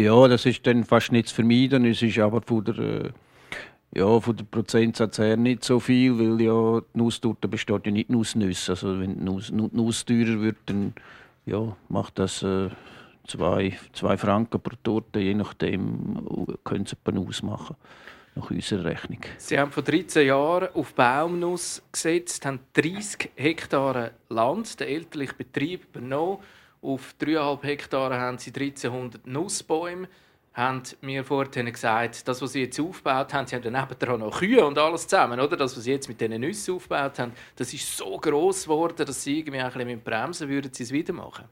Ja, 0.00 0.28
das 0.28 0.46
ist 0.46 0.66
dann 0.66 0.84
fast 0.84 1.12
nicht 1.12 1.28
zu 1.28 1.34
vermeiden. 1.34 1.84
Es 1.84 2.00
ist 2.02 2.18
aber 2.18 2.40
von 2.40 2.64
der, 2.64 3.12
Ja, 3.94 4.20
von 4.20 4.36
der 4.36 4.44
Prozentsatz 4.44 5.18
her 5.18 5.36
nicht 5.36 5.64
so 5.64 5.80
viel, 5.80 6.18
weil 6.18 6.40
ja 6.40 6.80
die 6.80 6.98
Nusstorte 6.98 7.48
besteht 7.48 7.86
ja 7.86 7.92
nicht 7.92 8.14
aus 8.14 8.34
Nüssen. 8.34 8.72
Also 8.72 9.00
wenn 9.00 9.18
die 9.18 9.24
Nuss, 9.24 9.50
Nu- 9.50 9.70
Nuss 9.72 10.04
teurer 10.04 10.40
wird, 10.40 10.56
dann 10.66 10.94
ja, 11.46 11.76
macht 11.88 12.18
das 12.18 12.42
äh, 12.42 12.68
zwei, 13.28 13.78
zwei 13.92 14.16
Franken 14.16 14.60
pro 14.60 14.74
Torte, 14.82 15.20
je 15.20 15.34
nachdem 15.34 16.56
können 16.64 16.86
sie 16.86 16.96
etwa 16.96 17.20
ausmachen, 17.20 17.76
nach 18.34 18.50
unserer 18.50 18.84
Rechnung. 18.84 19.20
Sie 19.36 19.58
haben 19.58 19.70
vor 19.70 19.82
13 19.82 20.26
Jahren 20.26 20.68
auf 20.74 20.94
Baumnuss 20.94 21.82
gesetzt, 21.92 22.44
haben 22.46 22.60
30 22.72 23.30
Hektare 23.36 24.12
Land, 24.28 24.80
den 24.80 24.88
elterlichen 24.88 25.36
Betrieb 25.36 25.84
übernommen. 25.94 26.38
Auf 26.80 27.14
3,5 27.20 27.62
Hektare 27.64 28.18
haben 28.18 28.38
sie 28.38 28.50
1300 28.50 29.26
Nussbäume. 29.26 30.08
Haben 30.54 30.82
mir 31.02 31.22
vorhin 31.22 31.66
gesagt, 31.72 32.26
das, 32.26 32.42
was 32.42 32.52
sie 32.52 32.62
jetzt 32.62 32.80
aufgebaut 32.80 33.32
haben, 33.32 33.46
sie 33.46 33.54
haben 33.54 33.62
dann 33.62 33.74
nebenan 33.74 34.20
noch 34.20 34.40
Kühe 34.40 34.64
und 34.64 34.76
alles 34.76 35.06
zusammen, 35.06 35.38
oder? 35.38 35.56
Das, 35.56 35.76
was 35.76 35.84
sie 35.84 35.92
jetzt 35.92 36.08
mit 36.08 36.20
diesen 36.20 36.40
Nüssen 36.40 36.74
aufgebaut 36.74 37.18
haben, 37.18 37.32
das 37.54 37.72
ist 37.72 37.96
so 37.96 38.16
gross 38.18 38.64
geworden, 38.64 39.06
dass 39.06 39.22
sie 39.22 39.38
irgendwie 39.38 39.60
ein 39.60 39.72
bisschen 39.72 40.00
bremsen 40.00 40.48
würden, 40.48 40.72
sie 40.72 40.82
es 40.82 40.90
wieder 40.90 41.12
machen. 41.12 41.44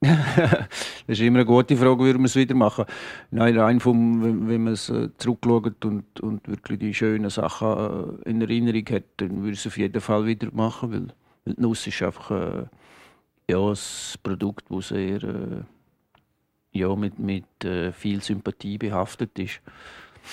Das 0.00 0.68
ist 1.06 1.20
immer 1.20 1.40
eine 1.40 1.46
gute 1.46 1.76
Frage, 1.76 2.04
wie 2.04 2.14
wir 2.14 2.24
es 2.24 2.36
wieder 2.36 2.54
machen. 2.54 2.84
Nein, 3.32 3.58
rein 3.58 3.80
vom, 3.80 4.22
wenn, 4.22 4.48
wenn 4.48 4.64
man 4.64 4.72
es 4.74 4.88
äh, 4.90 5.08
zurückschaut 5.18 5.84
und, 5.84 6.20
und 6.20 6.46
wirklich 6.46 6.78
die 6.78 6.94
schönen 6.94 7.30
Sachen 7.30 8.20
äh, 8.24 8.30
in 8.30 8.40
Erinnerung 8.40 8.84
hat, 8.90 9.04
dann 9.16 9.38
würde 9.42 9.52
ich 9.52 9.60
es 9.60 9.66
auf 9.66 9.76
jeden 9.76 10.00
Fall 10.00 10.24
wieder 10.26 10.48
machen, 10.52 10.92
weil, 10.92 11.06
weil 11.44 11.54
die 11.54 11.60
Nuss 11.60 11.86
ist 11.86 12.00
einfach 12.02 12.30
äh, 12.30 12.66
ja, 13.50 13.58
ein 13.58 13.78
Produkt, 14.22 14.66
das 14.70 14.88
sehr 14.88 15.22
äh, 15.24 15.62
ja, 16.72 16.94
mit, 16.94 17.18
mit 17.18 17.64
äh, 17.64 17.92
viel 17.92 18.22
Sympathie 18.22 18.78
behaftet 18.78 19.36
ist. 19.38 19.60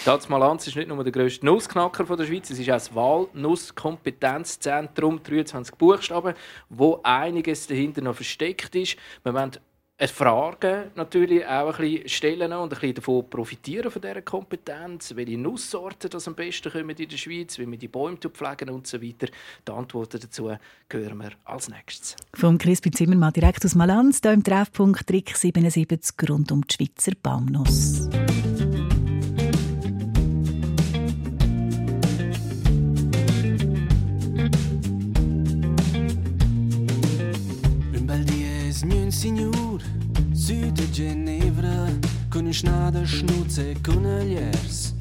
Das 0.04 0.28
Malanz 0.30 0.68
ist 0.68 0.76
nicht 0.76 0.88
nur 0.88 1.04
der 1.04 1.14
grösste 1.14 1.46
Nussknacker 1.46 2.04
der 2.04 2.26
Schweiz, 2.26 2.50
es 2.50 2.58
ist 2.60 2.70
auch 2.70 2.74
das 2.74 2.94
Walnusskompetenzzentrum, 2.94 5.24
23 5.24 5.76
Buchstaben, 5.76 6.34
wo 6.70 7.00
einiges 7.04 7.68
dahinter 7.68 8.02
noch 8.02 8.16
versteckt 8.16 8.76
ist. 8.76 8.98
Wir 9.24 9.34
wollen 9.34 9.52
eine 9.98 10.10
Frage 10.10 10.92
natürlich 10.96 11.46
auch 11.46 11.80
ein 11.80 11.90
bisschen 11.90 12.10
stellen 12.10 12.52
und 12.52 12.64
ein 12.64 12.70
bisschen 12.70 12.96
davon 12.96 13.30
profitieren 13.30 13.90
von 13.90 14.02
dieser 14.02 14.22
Kompetenz, 14.22 15.16
welche 15.16 15.38
Nusssorten 15.38 16.10
das 16.10 16.28
am 16.28 16.36
besten 16.36 16.72
kommen 16.72 16.98
in 16.98 17.08
der 17.08 17.18
Schweiz, 17.18 17.58
wie 17.58 17.70
wir 17.70 17.78
die 17.78 17.88
Bäume 17.88 18.18
pflegen 18.18 18.72
und 18.72 18.88
so 18.88 19.02
weiter. 19.02 19.28
Die 19.66 19.72
Antworten 19.72 20.20
dazu 20.20 20.52
hören 20.92 21.18
wir 21.18 21.32
als 21.46 21.70
nächstes. 21.70 22.18
Vom 22.34 22.58
Crispin 22.58 22.92
Zimmermann 22.92 23.32
direkt 23.32 23.64
aus 23.64 23.74
Malanz, 23.74 24.20
hier 24.22 24.34
im 24.34 24.44
Treffpunkt 24.44 25.08
Trick 25.08 25.36
77 25.36 26.30
rund 26.30 26.52
um 26.52 26.68
die 26.68 26.74
Schweizer 26.74 27.14
Baumnuss. 27.24 28.10
Tour, 39.76 39.82
Süd 40.34 40.80
er 40.80 40.84
e 40.84 40.92
Ginevra, 40.92 41.88
con 42.30 42.52
Schneider, 42.52 43.06
Schnuzze 43.06 43.72
e 43.72 43.76
con 43.82 44.06
Agliers. 44.06 44.94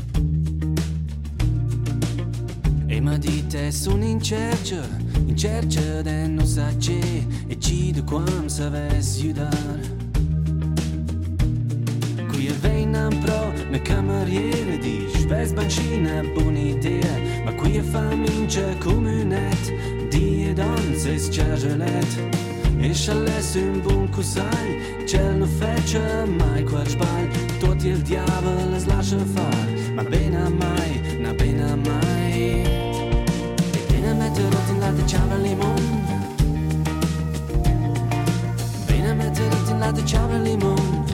E 2.86 3.00
ma 3.00 3.16
di 3.16 3.46
te 3.46 3.70
sono 3.70 4.04
in 4.04 4.20
cerca, 4.20 4.82
in 5.26 5.36
cerca 5.36 6.02
di 6.02 6.28
non 6.28 6.46
sacce, 6.46 6.98
e 7.46 7.58
ci 7.58 7.92
de 7.92 8.02
quam 8.02 8.48
savessi 8.48 9.26
aiutare. 9.26 9.92
Qui 12.28 12.46
er 12.46 12.54
è 12.54 12.58
veinan 12.60 13.18
pro, 13.20 13.52
ne 13.70 13.80
cameriere 13.82 14.78
di 14.78 15.06
spes 15.14 15.52
bancina, 15.52 16.22
buona 16.34 16.58
idea, 16.58 17.42
ma 17.44 17.52
qui 17.54 17.76
er 17.76 17.82
è 17.82 17.84
famincia 17.84 18.76
comunet, 18.78 19.72
di 20.08 20.48
e 20.48 20.52
danze 20.52 21.18
sciagelet. 21.18 22.53
És 22.90 23.08
a 23.08 23.22
leszünk 23.22 23.82
bunkuszány 23.82 24.70
Cel 25.06 25.32
nu 25.32 25.44
fece 25.44 26.24
mai 26.38 26.62
cu 26.62 26.74
aș 26.74 26.94
bani. 26.94 27.28
Tot 27.58 27.84
el 27.84 27.98
diavol 27.98 28.72
îți 28.76 28.86
lasă 28.86 29.16
far 29.34 29.68
Ma 29.94 30.02
bine 30.02 30.42
mai, 30.58 31.00
na 31.22 31.30
bine 31.32 31.78
mai. 31.84 32.40
E 33.76 33.80
bine 33.92 34.12
meteorot 34.12 34.68
în 34.72 34.78
late 34.78 35.04
ceavă 35.04 35.34
limon. 35.42 35.82
Bine 38.86 39.12
meteorot 39.12 39.68
în 39.70 39.78
late 39.78 40.02
ceavă 40.02 40.36
limon. 40.42 41.04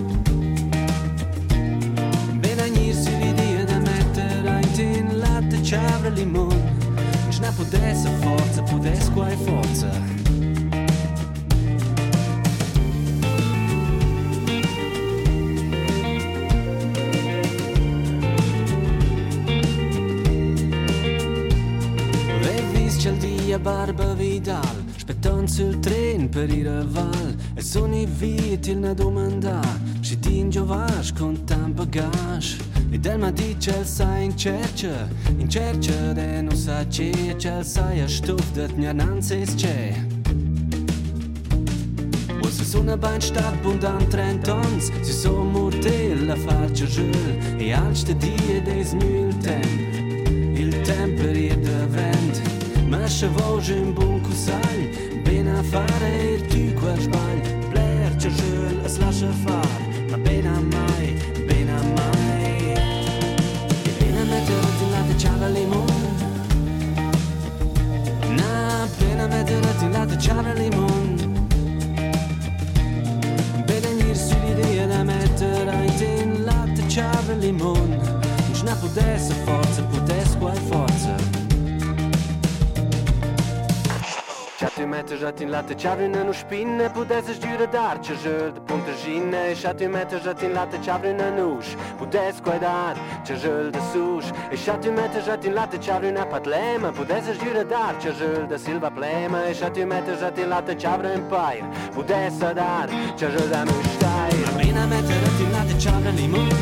Bine 2.41 2.65
nirsi 2.75 3.11
vidie 3.21 3.65
de 3.67 3.79
meteorot 3.89 4.77
în 5.01 5.17
late 5.19 5.61
ceavă 5.61 6.09
limon. 6.15 6.61
Ce 7.29 7.39
ne 7.41 7.49
pudesse 7.57 8.09
forță, 8.21 8.61
pudesse 8.71 9.11
cu 9.15 9.21
ai 9.21 9.37
forță. 9.47 10.20
Barba 23.71 24.15
Vidal 24.15 24.85
Spettanza 24.97 25.63
il 25.63 25.79
tren 25.79 26.29
per 26.29 26.51
ir 26.51 26.85
Val 26.89 27.37
E 27.55 27.63
sono 27.63 27.95
i 27.95 28.05
viti 28.05 28.73
il 28.73 28.79
ne 28.79 28.95
domanda 28.95 29.61
Si 30.01 30.19
din 30.19 30.51
Giovas 30.51 31.13
con 31.13 31.45
tan 31.45 31.73
bagage 31.73 32.57
E 32.91 32.99
del 32.99 33.19
ma 33.19 33.31
dice 33.31 33.79
el 33.79 33.87
sa 33.87 34.17
in 34.17 34.37
cerce 34.37 35.09
In 35.39 35.49
cerce 35.49 36.13
de 36.13 36.43
non 36.43 36.57
sa 36.57 36.85
ce 36.89 37.37
Cel 37.39 37.65
sa 37.65 37.93
ia 37.93 38.09
stuf 38.09 38.45
dat 38.55 38.77
nja 38.77 38.93
nanzes 38.93 39.55
ce 39.55 40.19
Sonnebein 42.71 43.21
starb 43.21 43.67
und 43.67 43.85
an 43.85 44.09
trennt 44.11 44.49
uns 44.49 44.93
Si 45.03 45.13
so 45.13 45.45
mortel 45.45 46.31
a 46.31 46.37
farcia 46.37 46.87
gel 46.87 47.39
E 47.59 47.73
alste 47.73 48.15
die 48.15 48.61
des 48.65 48.95
mülten 48.95 50.00
j'aime 53.63 53.93
beaucoup 53.93 54.33
ça 54.33 54.59
Ben 55.25 55.47
à 55.49 55.63
fare 55.63 55.87
tu 56.49 56.75
quoi 56.75 56.95
j'balle 56.97 57.43
Blair 57.71 58.17
tu 58.19 58.29
je 58.31 58.83
laisse 58.83 58.99
la 58.99 59.11
chauffard 59.11 59.81
Ma 60.11 60.17
ben 60.17 60.47
à 60.47 60.61
mai, 60.61 61.15
ben 61.47 61.69
à 61.69 61.81
mai. 61.97 62.75
E 63.87 63.91
ben 64.01 64.17
a 64.17 64.25
mettere 64.25 64.71
di 64.79 64.87
latte 64.93 65.15
c'ha 65.23 65.37
la 65.41 65.49
limone 65.49 66.09
Na 68.37 68.87
ben 68.99 69.21
a 69.21 69.27
mettere 69.27 69.73
di 69.79 69.91
latte 69.91 70.17
c'ha 70.17 70.41
la 70.43 70.55
limone 70.55 71.17
Ben 73.67 73.85
a 73.85 73.89
venir 73.89 74.17
sull'idea 74.17 74.87
da 74.87 75.05
mettere 75.05 75.87
in 76.01 76.45
latte 76.45 76.83
c'ha 76.89 77.11
la 77.27 77.35
limone 77.35 77.97
Non 77.97 78.55
ce 78.55 78.65
ne 78.65 78.75
potesse 78.81 79.40
metësh 84.91 85.23
atin 85.29 85.51
latë 85.53 85.77
qavrin 85.81 86.15
e 86.19 86.23
në 86.27 86.33
shpinë 86.41 86.85
E 86.85 86.89
pudesesh 86.95 87.41
gjyre 87.43 87.67
darë 87.73 88.03
që 88.07 88.15
zhërë 88.23 88.51
dhe 88.57 88.63
punë 88.69 88.87
të 88.87 88.95
zhinë 89.03 89.43
E 89.51 89.53
shati 89.61 89.89
metësh 89.95 90.29
atin 90.33 90.55
latë 90.57 90.81
qavrin 90.87 91.23
e 91.23 91.29
në 91.37 91.45
ushë 91.55 91.89
Pudes 92.01 92.41
kuaj 92.47 92.59
darë 92.65 93.05
që 93.29 93.39
zhërë 93.45 93.71
dhe 93.77 93.83
sush 93.91 94.31
E 94.51 94.59
shati 94.65 94.95
metësh 94.97 95.31
atin 95.35 95.57
latë 95.59 95.81
qavrin 95.87 96.21
e 96.21 96.25
patlema 96.33 96.93
Pudesesh 96.97 97.43
gjyre 97.43 97.65
darë 97.71 98.03
që 98.05 98.11
zhërë 98.23 98.49
dhe 98.53 98.59
silba 98.65 98.91
plema 98.97 99.45
E 99.51 99.53
shati 99.61 99.87
metësh 99.93 100.27
atin 100.31 100.51
latë 100.55 100.79
qavrin 100.85 101.23
pajrë 101.33 101.69
Pudes 101.97 102.41
së 102.41 102.51
darë 102.59 103.05
që 103.21 103.33
zhërë 103.37 103.51
dhe 103.55 103.63
më 103.71 103.79
shtajrë 103.95 104.49
Abena 104.55 104.85
metër 104.95 105.31
atin 105.31 105.55
latë 105.59 105.79
qavrin 105.87 106.19
i 106.25 106.29
mund 106.35 106.55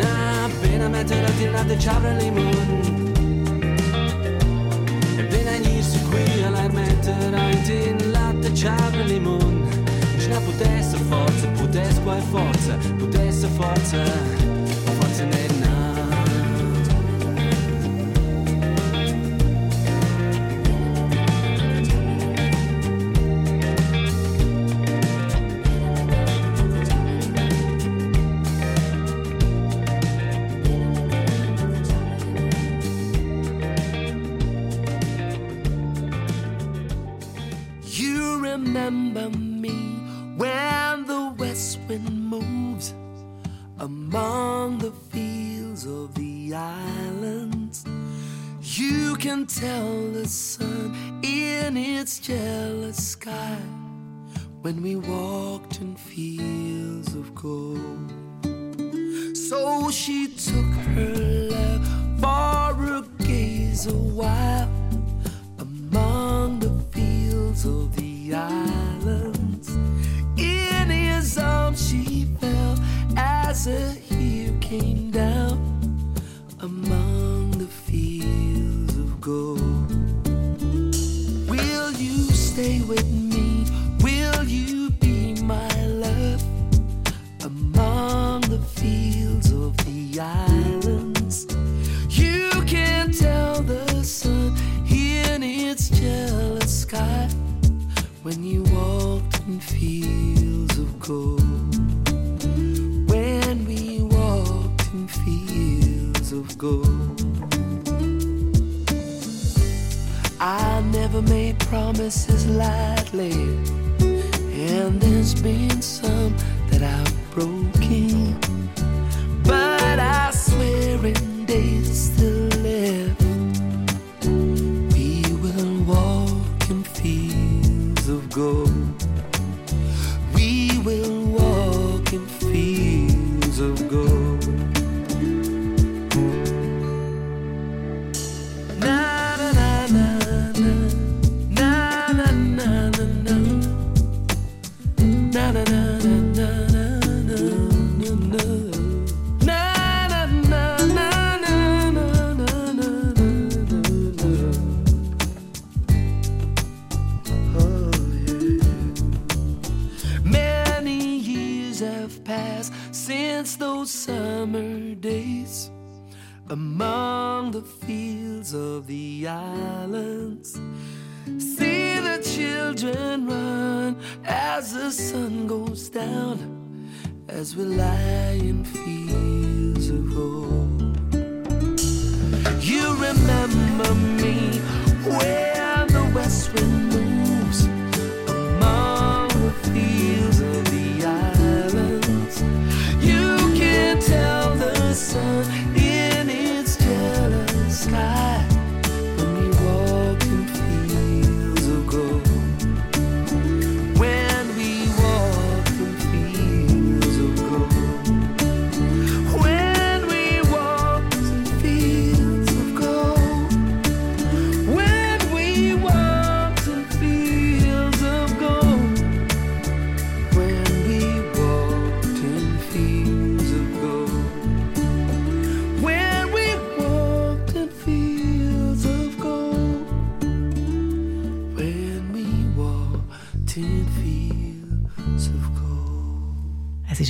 Na, 0.00 0.12
abena 0.48 0.88
metër 0.96 1.30
atin 1.34 1.54
latë 1.58 1.80
qavrin 1.84 2.26
i 2.26 2.32
mund 2.38 2.91
agnirsi 5.92 6.00
qui 6.08 6.42
alla 6.42 6.68
mettere 6.68 7.60
in 7.66 8.10
latte 8.10 8.54
ciave 8.54 9.04
limon 9.04 9.68
Ce 10.18 10.28
ne 10.28 10.38
potesse 10.40 10.96
forza, 11.08 11.46
potesse 11.48 12.00
qual 12.02 12.22
forza 12.22 12.76
Potesse 12.98 13.48
forza, 13.48 14.04
forza 14.98 15.24
nel 15.24 15.58
na 15.60 15.71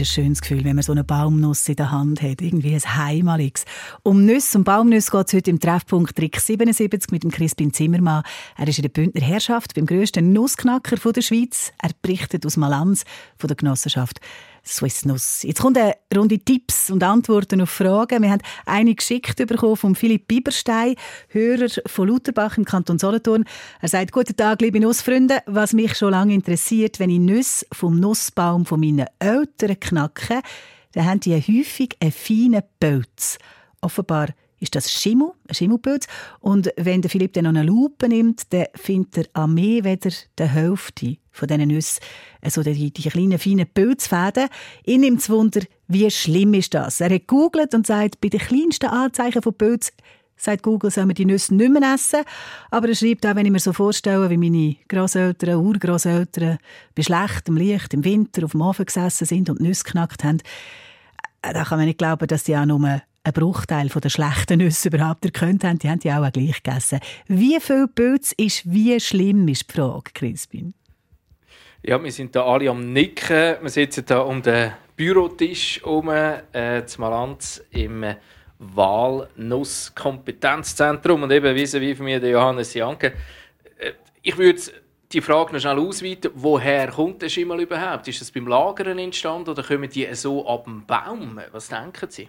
ein 0.03 0.07
schönes 0.07 0.40
Gefühl, 0.40 0.64
wenn 0.64 0.74
man 0.74 0.82
so 0.82 0.92
eine 0.92 1.05
Baumnuss 1.05 1.68
in 1.68 1.76
der 1.76 1.92
Hand 1.92 2.22
hat. 2.22 2.42
Irgendwie 2.42 2.74
ein 2.74 2.96
heimaliges. 2.96 3.64
Um 4.03 4.24
Nüsse 4.24 4.59
und 4.59 4.64
Baumnüsse 4.64 5.11
geht 5.12 5.28
es 5.28 5.34
heute 5.34 5.50
im 5.50 5.61
Treffpunkt 5.61 6.16
Trick 6.16 6.40
77 6.40 7.12
mit 7.12 7.22
dem 7.22 7.30
Crispin 7.30 7.72
Zimmermann. 7.72 8.24
Er 8.57 8.66
ist 8.66 8.78
in 8.78 8.82
der 8.82 8.88
Bündner 8.88 9.20
Herrschaft 9.20 9.74
beim 9.74 9.86
grössten 9.86 10.32
Nussknacker 10.32 10.96
der 11.12 11.22
Schweiz. 11.22 11.72
Er 11.80 11.90
berichtet 12.03 12.44
aus 12.44 12.57
Malanz 12.57 13.05
von 13.38 13.46
der 13.46 13.57
Genossenschaft 13.57 14.20
Swiss 14.65 15.05
Nuss. 15.05 15.43
Jetzt 15.43 15.61
kommt 15.61 15.77
eine 15.77 15.95
Runde 16.15 16.39
Tipps 16.39 16.91
und 16.91 17.03
Antworten 17.03 17.61
auf 17.61 17.71
Fragen. 17.71 18.23
Wir 18.23 18.31
haben 18.31 18.43
eine 18.65 18.95
geschickt 18.95 19.37
bekommen 19.37 19.77
von 19.77 19.95
Philipp 19.95 20.29
Bieberstein, 20.29 20.95
Hörer 21.29 21.69
von 21.87 22.09
Lutherbach 22.09 22.57
im 22.57 22.65
Kanton 22.65 22.99
Solothurn. 22.99 23.45
Er 23.81 23.89
sagt, 23.89 24.13
guten 24.13 24.37
Tag, 24.37 24.61
liebe 24.61 24.81
Nussfreunde. 24.81 25.41
Was 25.47 25.73
mich 25.73 25.97
schon 25.97 26.13
lange 26.13 26.35
interessiert, 26.35 26.99
wenn 27.01 27.11
ich 27.11 27.19
Nüsse 27.19 27.67
vom 27.73 27.99
Nussbaum 27.99 28.67
von 28.67 28.81
meinen 28.81 29.07
Eltern 29.19 29.79
knacke, 29.81 30.41
dann 30.93 31.07
haben 31.07 31.21
die 31.21 31.35
häufig 31.35 31.97
einen 32.01 32.13
feinen 32.13 32.63
Pelz. 32.79 33.39
Offenbar 33.81 34.29
ist 34.61 34.77
das 34.77 34.93
Schimmel, 34.93 35.33
ein 35.49 35.55
Schimmelpilz. 35.55 36.07
Und 36.41 36.71
wenn 36.77 37.03
der 37.03 37.11
Philipp 37.11 37.33
dann 37.33 37.45
noch 37.45 37.51
eine 37.51 37.65
Lupe 37.65 38.09
nimmt, 38.09 38.53
dann 38.53 38.67
findet 38.75 39.17
er 39.17 39.43
an 39.43 39.55
mehr 39.55 39.83
weder 39.85 40.11
die 40.39 40.45
Hälfte 40.45 41.17
von 41.33 41.49
diesen 41.49 41.68
Nüssen, 41.68 42.01
also 42.41 42.62
die, 42.62 42.93
die 42.93 43.09
kleinen, 43.09 43.39
feinen 43.39 43.66
Pilzfäden. 43.66 44.49
Ihn 44.85 45.01
nimmt 45.01 45.20
es 45.20 45.30
Wunder, 45.30 45.62
wie 45.89 46.11
schlimm 46.11 46.55
ist 46.55 46.74
das? 46.74 47.01
Er 47.01 47.11
hat 47.11 47.26
gegoogelt 47.26 47.74
und 47.74 47.87
sagt, 47.87 48.20
bei 48.20 48.28
den 48.28 48.41
kleinsten 48.41 48.91
Anzeichen 48.91 49.43
von 49.43 49.55
Pilz 49.55 49.93
sagt 50.37 50.62
Google, 50.62 50.91
soll 50.91 51.07
man 51.07 51.14
die 51.14 51.24
Nüsse 51.24 51.55
nicht 51.55 51.72
mehr 51.72 51.95
essen. 51.95 52.20
Aber 52.70 52.89
er 52.89 52.95
schreibt 52.95 53.24
auch, 53.26 53.35
wenn 53.35 53.47
ich 53.47 53.53
mir 53.53 53.61
so 53.61 53.72
vorstelle, 53.72 54.28
wie 54.28 54.37
meine 54.37 54.76
Grosseltern, 54.89 55.57
Urgrosseltern 55.57 56.59
bei 56.95 57.03
schlechtem 57.03 57.57
Licht 57.57 57.95
im 57.95 58.05
Winter 58.05 58.45
auf 58.45 58.53
dem 58.53 58.62
Ofen 58.62 58.87
gesessen 58.87 59.26
sind 59.26 59.51
und 59.51 59.61
Nüsse 59.61 59.85
geknackt 59.85 60.24
haben, 60.24 60.39
äh, 61.43 61.53
da 61.53 61.64
kann 61.64 61.78
man 61.78 61.87
nicht 61.87 61.99
glauben, 61.99 62.26
dass 62.26 62.45
die 62.45 62.57
auch 62.57 62.66
nur 62.66 62.85
einen 62.85 63.03
Bruchteil 63.35 63.89
der 63.89 64.09
schlechten 64.09 64.59
Nüsse 64.59 64.89
überhaupt 64.89 65.24
erkannt 65.24 65.64
haben. 65.64 65.78
Die 65.78 65.89
haben 65.89 66.01
die 66.01 66.11
auch, 66.11 66.24
auch 66.26 66.33
gleich 66.33 66.62
gegessen. 66.62 67.01
Wie 67.28 67.59
viel 67.61 67.87
Pilz 67.89 68.33
ist 68.37 68.70
wie 68.70 68.99
schlimm, 68.99 69.47
ist 69.49 69.70
die 69.70 69.74
Frage, 69.74 70.11
Crispin. 70.12 70.74
Ja, 71.85 72.01
wir 72.01 72.12
sind 72.12 72.37
da 72.37 72.45
alle 72.45 72.70
am 72.70 72.93
Nicken. 72.93 73.57
Wir 73.61 73.68
sitzen 73.68 74.05
da 74.07 74.20
um 74.20 74.41
den 74.41 74.70
Bürotisch 74.95 75.80
herum, 75.83 76.11
äh, 76.11 76.87
zu 76.87 77.01
Malanz 77.01 77.61
im 77.72 78.07
Walnuss-Kompetenzzentrum. 78.61 81.24
Und 81.24 81.33
eben, 81.33 81.57
wie 81.57 81.80
wie 81.80 81.95
von 81.97 82.05
mir, 82.05 82.20
der 82.20 82.30
Johannes 82.30 82.72
Janke. 82.74 83.14
Äh, 83.78 83.95
ich 84.22 84.39
würde 84.39 84.61
die 85.11 85.20
Frage 85.20 85.55
noch 85.55 85.61
schnell 85.61 85.80
ausweiten. 85.80 86.30
Woher 86.35 86.93
kommt 86.93 87.20
der 87.20 87.28
Schimmel 87.28 87.62
überhaupt? 87.62 88.07
Ist 88.07 88.20
das 88.20 88.30
beim 88.30 88.47
Lagern 88.47 89.01
entstanden 89.01 89.51
oder 89.51 89.64
kommen 89.64 89.91
die 89.91 90.07
so 90.14 90.47
ab 90.47 90.66
dem 90.66 90.87
Baum? 90.87 91.41
Was 91.51 91.66
denken 91.66 92.09
Sie? 92.09 92.28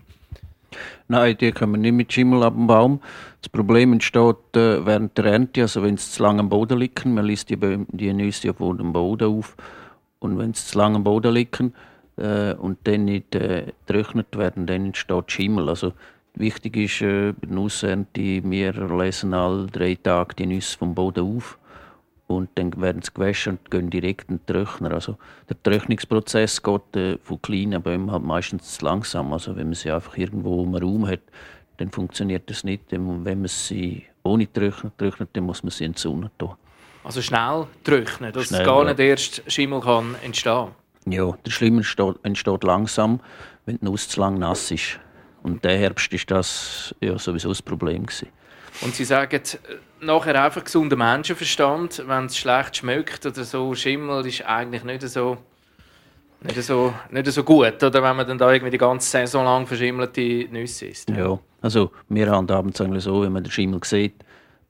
Nein, 1.07 1.37
die 1.39 1.51
kommen 1.51 1.81
nicht 1.81 1.93
mit 1.93 2.13
Schimmel 2.13 2.43
ab 2.43 2.53
dem 2.53 2.67
Baum. 2.67 2.99
Das 3.41 3.49
Problem 3.49 3.93
entsteht 3.93 4.55
äh, 4.55 4.85
während 4.85 5.17
der 5.17 5.25
Ernte, 5.25 5.61
also 5.61 5.83
wenn 5.83 5.97
sie 5.97 6.09
zu 6.09 6.23
lange 6.23 6.39
am 6.41 6.49
Boden 6.49 6.79
liegen. 6.79 7.13
Man 7.13 7.25
liest 7.25 7.49
die, 7.49 7.57
die 7.57 8.13
Nüsse 8.13 8.47
ja 8.47 8.53
dem 8.53 8.93
Boden 8.93 9.27
auf. 9.27 9.55
Und 10.19 10.37
wenn 10.37 10.53
sie 10.53 10.65
zu 10.65 10.77
lange 10.77 10.97
am 10.97 11.03
Boden 11.03 11.33
liegen 11.33 11.73
äh, 12.17 12.53
und 12.53 12.79
dann 12.85 13.05
nicht 13.05 13.35
äh, 13.35 13.73
getrocknet 13.85 14.37
werden, 14.37 14.65
dann 14.65 14.85
entsteht 14.87 15.31
Schimmel. 15.31 15.69
Also 15.69 15.93
wichtig 16.35 16.77
ist 16.77 17.01
äh, 17.01 17.33
bei 17.33 17.47
der 17.47 17.55
Nussernte, 17.55 18.43
wir 18.43 18.73
lesen 18.73 19.33
alle 19.33 19.67
drei 19.67 19.95
Tage 19.95 20.35
die 20.35 20.45
Nüsse 20.45 20.77
vom 20.77 20.95
Boden 20.95 21.37
auf 21.37 21.57
und 22.27 22.49
dann 22.55 22.79
werden 22.81 23.01
sie 23.01 23.11
gewaschen 23.13 23.57
und 23.57 23.71
gehen 23.71 23.89
direkt 23.89 24.29
in 24.29 24.37
den 24.37 24.45
Trockner. 24.45 24.91
Also 24.91 25.17
der 25.49 25.61
Trocknungsprozess 25.61 26.61
geht 26.63 26.95
äh, 26.95 27.17
von 27.21 27.41
kleinen 27.41 27.81
Bäumen 27.81 28.11
halt 28.11 28.23
meistens 28.23 28.77
zu 28.77 28.85
langsam. 28.85 29.33
Also 29.33 29.55
wenn 29.55 29.67
man 29.67 29.75
sie 29.75 29.91
einfach 29.91 30.17
irgendwo 30.17 30.63
im 30.63 30.75
Raum 30.75 31.07
hat, 31.07 31.21
dann 31.77 31.91
funktioniert 31.91 32.49
das 32.49 32.63
nicht. 32.63 32.83
Wenn 32.89 33.23
man 33.23 33.47
sie 33.47 34.05
ohne 34.23 34.51
Trockner 34.51 34.91
trocknet, 34.97 35.29
dann 35.33 35.43
muss 35.43 35.63
man 35.63 35.71
sie 35.71 35.85
in 35.85 35.93
die 35.93 35.99
Sonne 35.99 36.31
tun. 36.37 36.55
Also 37.03 37.21
schnell 37.21 37.67
trocknen, 37.83 38.31
dass 38.31 38.47
Schnell, 38.47 38.65
gar 38.65 38.83
ja. 38.83 38.89
nicht 38.89 38.99
erst 38.99 39.51
Schimmel 39.51 39.81
kann 39.81 40.15
entstehen 40.23 40.69
Ja, 41.05 41.37
der 41.45 41.51
Schlimm 41.51 41.77
entsteht, 41.77 42.15
entsteht 42.23 42.63
langsam, 42.63 43.19
wenn 43.65 43.77
die 43.77 43.85
Nuss 43.85 44.07
zu 44.07 44.21
lang 44.21 44.39
nass 44.39 44.71
ist. 44.71 44.99
Und 45.41 45.63
der 45.65 45.77
Herbst 45.77 46.13
ist 46.13 46.31
das 46.31 46.95
ja 47.01 47.19
sowieso 47.19 47.49
das 47.49 47.61
Problem 47.61 48.05
gewesen. 48.05 48.29
Und 48.81 48.95
Sie 48.95 49.05
sagen 49.05 49.35
äh, 49.41 50.05
nachher 50.05 50.43
einfach 50.43 50.63
gesunder 50.63 50.95
Menschenverstand, 50.95 52.03
wenn 52.07 52.25
es 52.25 52.37
schlecht 52.37 52.77
schmeckt 52.77 53.25
oder 53.25 53.43
so, 53.43 53.73
Schimmel 53.75 54.25
ist 54.25 54.45
eigentlich 54.45 54.83
nicht 54.83 55.01
so, 55.03 55.37
nicht 56.41 56.61
so, 56.61 56.93
nicht 57.11 57.27
so 57.27 57.43
gut, 57.43 57.81
oder 57.81 58.03
wenn 58.03 58.15
man 58.15 58.27
dann 58.27 58.37
da 58.37 58.51
irgendwie 58.51 58.71
die 58.71 58.77
ganze 58.77 59.09
Saison 59.09 59.45
lang 59.45 59.65
verschimmelte 59.67 60.47
Nüsse 60.51 60.87
isst. 60.87 61.09
Ja, 61.09 61.39
also 61.61 61.91
wir 62.09 62.29
haben 62.29 62.49
abends 62.49 62.81
eigentlich 62.81 63.03
so, 63.03 63.21
wenn 63.21 63.31
man 63.31 63.43
den 63.43 63.51
Schimmel 63.51 63.79
sieht, 63.83 64.15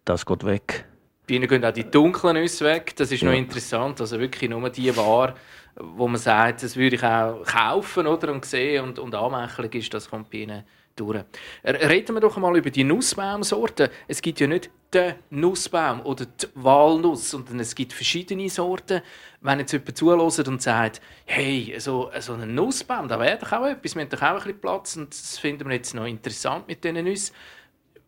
das 0.05 0.25
geht 0.25 0.45
weg. 0.45 0.85
Bei 1.27 1.35
ihnen 1.35 1.47
gehen 1.47 1.63
auch 1.63 1.71
die 1.71 1.89
dunklen 1.89 2.35
Nüsse 2.35 2.65
weg. 2.65 2.95
Das 2.97 3.11
ist 3.11 3.23
noch 3.23 3.31
Ja. 3.31 3.37
interessant. 3.37 4.01
Also 4.01 4.19
wirklich 4.19 4.49
nur 4.49 4.69
die 4.69 4.95
Ware, 4.95 5.33
wo 5.75 6.07
man 6.07 6.19
sagt, 6.19 6.61
das 6.63 6.75
würde 6.75 6.97
ich 6.97 7.03
auch 7.03 7.43
kaufen 7.45 8.05
oder, 8.05 8.31
und 8.31 8.43
sehen 8.45 8.83
und, 8.83 8.99
und 8.99 9.15
anmächelig 9.15 9.73
ist, 9.75 9.93
das 9.93 10.09
kommt 10.09 10.29
bei 10.29 10.39
ihnen 10.39 10.63
durch. 10.95 11.23
Reden 11.63 12.15
wir 12.15 12.21
doch 12.21 12.37
mal 12.37 12.57
über 12.57 12.69
die 12.69 12.83
Nussbaumsorten. 12.83 13.89
Es 14.07 14.21
gibt 14.21 14.39
ja 14.39 14.47
nicht 14.47 14.69
den 14.93 15.15
Nussbaum 15.29 16.01
oder 16.01 16.25
die 16.25 16.47
Walnuss, 16.55 17.31
sondern 17.31 17.59
es 17.59 17.73
gibt 17.75 17.93
verschiedene 17.93 18.49
Sorten. 18.49 19.01
Wenn 19.41 19.59
jetzt 19.59 19.71
jemand 19.71 19.97
zuhört 19.97 20.47
und 20.47 20.61
sagt, 20.61 21.01
hey, 21.25 21.75
so, 21.79 22.11
so 22.19 22.33
ein 22.33 22.53
Nussbaum, 22.53 23.07
da 23.07 23.19
wäre 23.19 23.39
doch 23.39 23.51
auch 23.51 23.65
etwas, 23.65 23.95
wir 23.95 24.03
haben 24.03 24.09
doch 24.09 24.21
auch 24.21 24.27
ein 24.27 24.35
bisschen 24.37 24.61
Platz 24.61 24.95
und 24.95 25.09
das 25.09 25.37
finden 25.39 25.67
wir 25.67 25.75
jetzt 25.75 25.95
noch 25.95 26.05
interessant 26.05 26.67
mit 26.67 26.83
diesen 26.83 27.03
Nüssen. 27.03 27.35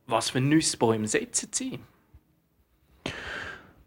Was 0.08 0.30
für 0.30 0.40
Nussbäume 0.40 1.08
setzen 1.08 1.50
sie? 1.52 1.80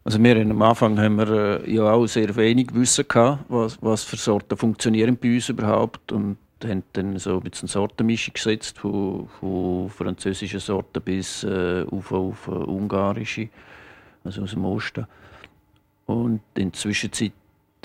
Also 0.03 0.21
wir 0.23 0.35
haben 0.35 0.51
am 0.51 0.61
Anfang 0.61 0.99
haben 0.99 1.17
wir 1.17 1.61
äh, 1.63 1.71
ja 1.71 1.91
auch 1.91 2.07
sehr 2.07 2.35
wenig 2.35 2.73
Wissen 2.73 3.07
gehabt, 3.07 3.45
was, 3.47 3.77
was 3.81 4.03
für 4.03 4.17
Sorten 4.17 4.57
funktionieren 4.57 5.17
bei 5.17 5.35
uns 5.35 5.49
überhaupt 5.49 6.11
und 6.11 6.37
haben 6.67 6.83
dann 6.93 7.17
so 7.17 7.37
ein 7.37 7.41
bisschen 7.41 7.67
Sortenmischung 7.67 8.33
gesetzt 8.33 8.77
von, 8.77 9.27
von 9.39 9.89
französischen 9.89 10.59
Sorten 10.59 11.01
bis 11.01 11.43
äh, 11.43 11.85
auf, 11.89 12.11
auf 12.11 12.47
äh, 12.47 12.51
ungarische, 12.51 13.49
also 14.23 14.43
aus 14.43 14.51
dem 14.51 14.65
Osten. 14.65 15.07
Und 16.05 16.41
in 16.55 16.71
der 16.71 16.73
Zwischenzeit 16.73 17.33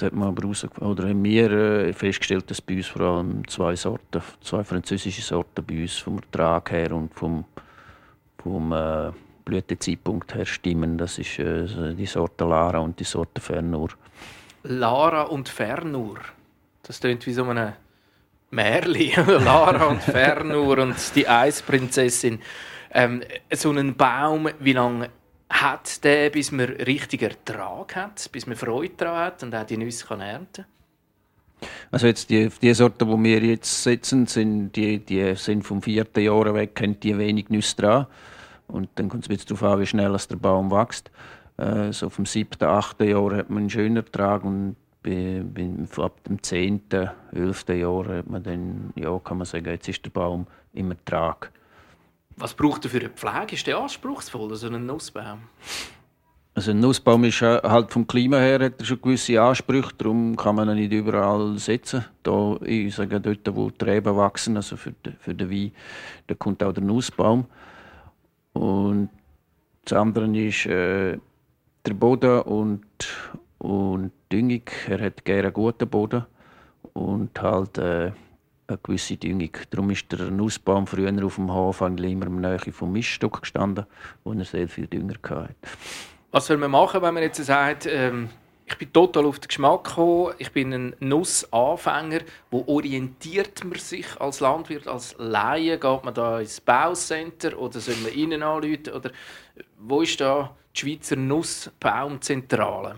hat 0.01 0.13
man 0.13 0.29
aber 0.29 0.49
oder 0.81 1.09
haben 1.09 1.23
wir 1.23 1.51
äh, 1.51 1.93
festgestellt, 1.93 2.51
dass 2.51 2.61
bei 2.61 2.77
uns 2.77 2.87
vor 2.87 3.03
allem 3.03 3.47
zwei 3.47 3.77
Sorten, 3.77 4.23
zwei 4.41 4.65
französische 4.65 5.23
Sorten 5.23 5.65
bei 5.65 5.83
uns 5.83 5.99
vom 5.99 6.17
Ertrag 6.17 6.73
her 6.73 6.93
und 6.93 7.15
vom, 7.15 7.45
vom 8.39 8.73
äh, 8.73 9.13
Blütezeitpunkt 9.45 10.35
her 10.35 10.47
stimmen. 10.47 10.99
Das 10.99 11.19
ist 11.19 11.39
äh, 11.39 11.95
die 11.95 12.07
Sorte 12.07 12.45
Lara 12.45 12.79
und 12.79 12.99
die 12.99 13.05
Sorte 13.05 13.41
Fernur. 13.41 13.91
Lara 14.65 15.23
und 15.23 15.49
Fernur. 15.49 16.19
Das 16.83 17.01
klingt 17.01 17.27
wie 17.27 17.33
so 17.33 17.45
ein 17.45 17.75
Märli. 18.55 19.15
Lara 19.27 19.87
und 19.87 20.03
Fernur 20.03 20.79
und 20.79 20.97
die 21.15 21.29
Eisprinzessin. 21.29 22.41
Ähm, 22.93 23.23
so 23.53 23.71
einen 23.71 23.97
Baum, 23.97 24.49
wie 24.61 24.73
lange 24.73 25.11
hat 25.51 26.03
der, 26.05 26.31
bis 26.31 26.53
man 26.53 26.67
richtig 26.67 27.23
Ertrag 27.23 27.97
hat, 27.97 28.31
bis 28.33 28.47
man 28.47 28.57
Freude 28.57 28.95
daran 28.97 29.27
hat 29.27 29.43
und 29.43 29.55
auch 29.55 29.67
die 29.67 29.77
Nüsse 29.77 30.07
kann 30.07 30.21
ernten 30.21 30.65
Also 31.91 32.07
jetzt 32.07 32.31
die, 32.31 32.49
die 32.63 32.75
Sorten, 32.75 33.09
die 33.09 33.31
wir 33.31 33.43
jetzt 33.43 33.83
setzen, 33.83 34.27
sind, 34.27 34.73
die, 34.73 34.99
die 34.99 35.35
sind 35.35 35.63
vom 35.63 35.83
vierten 35.83 36.21
Jahr 36.21 36.55
weg, 36.55 36.79
haben 36.81 36.99
die 37.01 37.19
wenig 37.19 37.51
Nüsse 37.51 37.77
dran. 37.77 38.07
Und 38.67 38.89
dann 38.95 39.09
kommt 39.09 39.25
es 39.25 39.29
bisschen 39.29 39.57
darauf 39.57 39.75
an, 39.75 39.81
wie 39.81 39.87
schnell 39.87 40.17
der 40.17 40.37
Baum 40.37 40.71
wächst. 40.71 41.11
Äh, 41.57 41.93
so 41.93 42.09
vom 42.09 42.27
siebten, 42.27 42.65
achten 42.65 43.09
Jahr 43.09 43.37
hat 43.37 43.51
man 43.51 43.65
einen 43.65 43.71
schönen 43.71 43.97
Ertrag 43.97 44.45
und 44.45 44.77
ab 45.07 46.25
dem 46.25 46.43
zehnten, 46.43 47.11
elften 47.33 47.79
Jahr 47.79 48.07
hat 48.09 48.29
man 48.29 48.43
dann, 48.43 48.93
ja, 48.97 49.19
kann 49.19 49.39
man 49.39 49.47
sagen, 49.47 49.67
jetzt 49.67 49.89
ist 49.89 50.05
der 50.05 50.11
Baum 50.11 50.47
im 50.73 50.91
Ertrag. 50.91 51.51
Was 52.37 52.55
braucht 52.55 52.85
er 52.85 52.91
für 52.91 53.01
eine 53.01 53.11
Pflege? 53.11 53.55
Ist 53.55 53.67
der 53.67 53.79
anspruchsvoll, 53.79 54.55
so 54.57 54.69
ein 54.69 54.87
Nussbaum? 54.87 55.41
Also 56.57 56.71
ein 56.71 56.81
Nussbaum 56.81 57.25
ist 57.25 57.43
halt 57.43 57.91
vom 57.93 58.07
Klima 58.07 58.39
her 58.39 58.61
hat 58.61 58.79
er 58.79 58.85
schon 58.85 59.03
gewisse 59.03 59.41
Ansprüche, 59.41 59.93
darum 59.99 60.37
kann 60.37 60.55
man 60.55 60.69
ihn 60.71 60.77
nicht 60.77 60.93
überall 60.93 61.59
setzen. 61.59 62.05
Da, 62.23 62.57
ich 62.65 62.95
sage 62.95 63.21
dort, 63.21 63.57
wo 63.57 63.71
die 63.71 63.85
Reben 63.85 64.17
wachsen, 64.17 64.57
also 64.57 64.77
für, 64.77 64.93
den- 64.93 65.17
für 65.19 65.35
den 65.35 65.51
Wein, 65.51 65.73
da 66.29 66.35
kommt 66.35 66.63
auch 66.63 66.73
der 66.73 66.83
Nussbaum. 66.85 67.47
Und 68.53 69.11
das 69.85 69.93
andere 69.99 70.27
ist 70.39 70.67
äh, 70.67 71.19
der 71.85 71.95
Boden 71.95 72.41
und, 72.43 72.85
und 73.65 74.13
Düngung. 74.31 74.63
Er 74.89 75.01
hat 75.01 75.25
gerne 75.25 75.45
einen 75.45 75.53
guten 75.55 75.89
Boden 75.89 76.27
und 76.93 77.41
halt 77.41 77.79
äh, 77.79 78.13
eine 78.67 78.79
gewisse 78.83 79.17
Düngung. 79.17 79.51
Darum 79.71 79.91
ist 79.91 80.13
der 80.13 80.31
Nussbaum 80.31 80.87
früher 80.87 81.25
auf 81.25 81.37
dem 81.37 81.53
Hof 81.53 81.81
eigentlich 81.81 82.13
immer 82.13 82.27
der 82.27 82.59
Nähe 82.59 82.73
vom 82.73 82.93
Miststock 82.93 83.41
gestanden, 83.41 83.87
wo 84.23 84.35
er 84.35 84.45
sehr 84.45 84.69
viel 84.69 84.87
Dünger 84.87 85.15
hatte. 85.25 85.55
Was 86.31 86.47
soll 86.47 86.59
man 86.59 86.73
machen, 86.73 87.01
wenn 87.01 87.15
man 87.15 87.23
jetzt 87.23 87.43
sagt, 87.43 87.87
ähm, 87.87 88.29
ich 88.67 88.77
bin 88.77 88.93
total 88.93 89.25
auf 89.25 89.39
den 89.39 89.49
Geschmack 89.49 89.85
gekommen, 89.85 90.35
ich 90.39 90.53
bin 90.53 90.73
ein 90.75 90.97
Nussanfänger. 91.01 92.21
Wo 92.51 92.65
orientiert 92.67 93.65
man 93.65 93.79
sich 93.79 94.21
als 94.21 94.41
Landwirt, 94.41 94.87
als 94.87 95.15
Laie? 95.19 95.79
Geht 95.79 96.05
man 96.05 96.13
da 96.13 96.39
ins 96.39 96.61
Baucenter 96.61 97.59
oder 97.59 97.81
soll 97.81 97.97
man 98.03 98.13
innen 98.13 98.43
anrufen? 98.43 98.93
Oder 98.95 99.11
wo 99.79 100.03
ist 100.03 100.21
da 100.21 100.55
die 100.75 100.81
Schweizer 100.81 101.17
Nussbaumzentrale? 101.17 102.97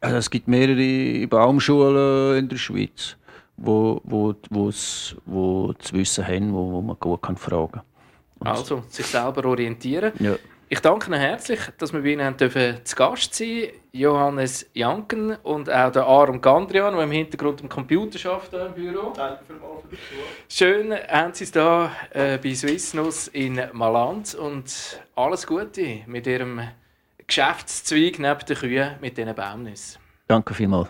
Also 0.00 0.16
es 0.16 0.30
gibt 0.30 0.48
mehrere 0.48 1.26
Baumschulen 1.26 2.38
in 2.38 2.48
der 2.48 2.56
Schweiz, 2.56 3.16
wo, 3.56 4.00
wo, 4.04 4.34
wo's, 4.50 5.16
wo 5.26 5.72
das 5.72 5.92
Wissen 5.92 6.26
haben, 6.26 6.52
wo, 6.52 6.72
wo 6.72 6.80
man 6.80 6.96
gut 6.98 7.22
kann 7.22 7.36
fragen 7.36 7.82
Also, 8.40 8.84
sich 8.88 9.06
selber 9.06 9.44
orientieren. 9.44 10.12
Ja. 10.20 10.36
Ich 10.70 10.80
danke 10.80 11.06
Ihnen 11.06 11.18
herzlich, 11.18 11.60
dass 11.78 11.94
wir 11.94 12.02
bei 12.02 12.08
Ihnen 12.08 12.36
dürfen 12.36 12.84
zu 12.84 12.94
Gast 12.94 13.34
sein 13.34 13.68
Johannes 13.90 14.68
Janken 14.74 15.34
und 15.36 15.70
auch 15.70 15.90
der 15.90 16.04
Aaron 16.04 16.42
Gandrian, 16.42 16.94
der 16.94 17.04
im 17.04 17.10
Hintergrund 17.10 17.62
am 17.62 17.70
Computer 17.70 18.30
arbeitet 18.30 18.66
im 18.66 18.74
Büro. 18.74 19.12
Danke 19.16 19.44
vielmals 19.46 19.80
für 19.80 19.88
die 19.88 19.96
Besuch. 19.96 20.26
Schön 20.50 20.92
haben 21.08 21.32
Sie 21.32 21.44
es 21.44 21.52
hier 21.52 21.90
äh, 22.10 22.36
bei 22.36 22.54
Swissnus 22.54 23.28
in 23.28 23.62
Malanz 23.72 24.34
und 24.34 25.00
alles 25.16 25.46
Gute 25.46 26.00
mit 26.06 26.26
Ihrem 26.26 26.60
Geschäftszweig 27.28 28.18
neben 28.18 28.46
den 28.46 28.56
Kühen 28.56 28.94
mit 29.00 29.16
diesen 29.18 29.34
Baumnüssen. 29.34 30.00
Danke 30.26 30.54
vielmals. 30.54 30.88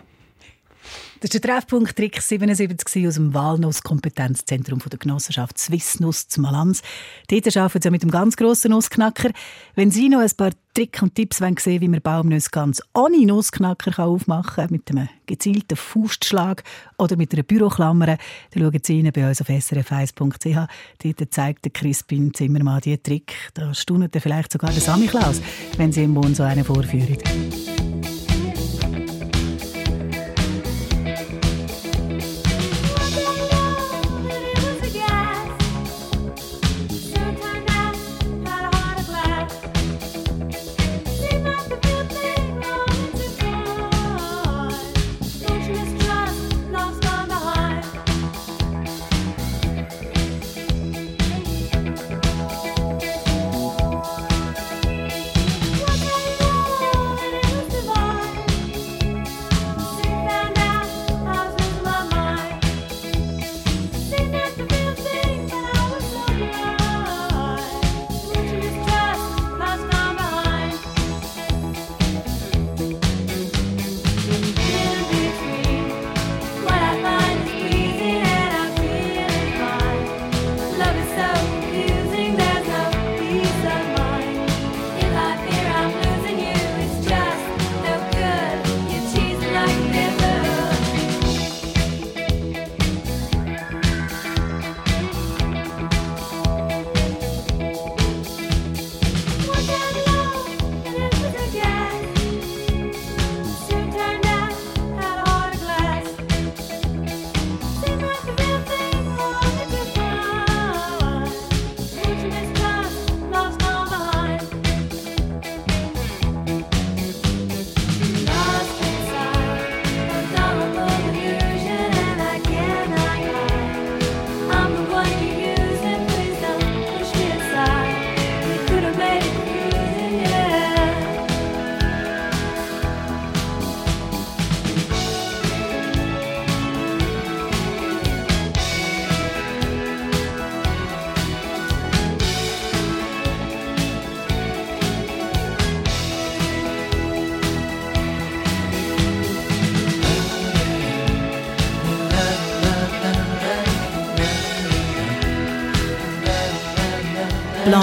Das 1.21 1.33
war 1.33 1.39
der 1.41 1.53
Treffpunkt 1.53 1.97
Trick 1.97 2.21
77 2.21 3.05
aus 3.05 3.15
dem 3.15 3.33
Walnuss-Kompetenzzentrum 3.33 4.79
der 4.89 4.99
Genossenschaft 4.99 5.57
Swissnuss 5.57 6.29
zu 6.29 6.39
Malanz. 6.39 6.81
Dort 7.27 7.57
arbeiten 7.57 7.81
sie 7.81 7.91
mit 7.91 8.03
dem 8.03 8.11
ganz 8.11 8.37
grossen 8.37 8.71
Nussknacker. 8.71 9.31
Wenn 9.75 9.91
Sie 9.91 10.07
noch 10.07 10.21
ein 10.21 10.31
paar 10.37 10.51
Tricks 10.73 11.01
und 11.01 11.15
Tipps 11.15 11.41
wollen 11.41 11.57
sehen 11.57 11.81
wie 11.81 11.89
man 11.89 12.01
Baumnüsse 12.01 12.49
ganz 12.51 12.81
ohne 12.93 13.25
Nussknacker 13.25 14.05
aufmachen 14.05 14.55
kann, 14.55 14.67
mit 14.71 14.89
einem 14.91 15.09
gezielten 15.25 15.75
Faustschlag 15.75 16.63
oder 16.97 17.17
mit 17.17 17.33
einer 17.33 17.43
Büroklammer, 17.43 18.05
dann 18.05 18.17
schauen 18.53 18.79
Sie 18.81 19.01
rein 19.01 19.11
bei 19.13 19.27
uns 19.27 19.41
auf 19.41 19.49
srf1.ch. 19.49 20.67
Dort 21.03 21.33
zeigt 21.33 21.65
der 21.65 21.71
Crispin 21.73 22.33
Zimmermann 22.33 22.79
diesen 22.79 23.03
Trick. 23.03 23.33
Da 23.55 23.73
staunet 23.73 24.15
dann 24.15 24.21
vielleicht 24.21 24.53
sogar 24.53 24.71
der 24.71 24.81
Sammy 24.81 25.07
Klaus, 25.07 25.41
wenn 25.75 25.91
Sie 25.91 26.03
im 26.03 26.15
Wohn 26.15 26.33
so 26.33 26.43
einen 26.43 26.63
vorführen. 26.63 27.17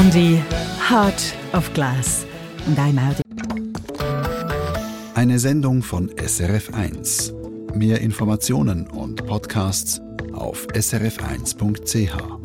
Blondie, 0.07 0.40
Heart 0.88 1.34
of 1.52 1.72
Glass. 1.74 2.24
Und 2.68 2.78
I'm 2.78 2.96
out. 2.96 3.20
Eine 5.16 5.40
Sendung 5.40 5.82
von 5.82 6.11
SRF1. 6.11 7.32
Mehr 7.74 8.00
Informationen 8.00 8.86
und 8.86 9.26
Podcasts 9.26 10.00
auf 10.32 10.68
srf1.ch. 10.68 12.36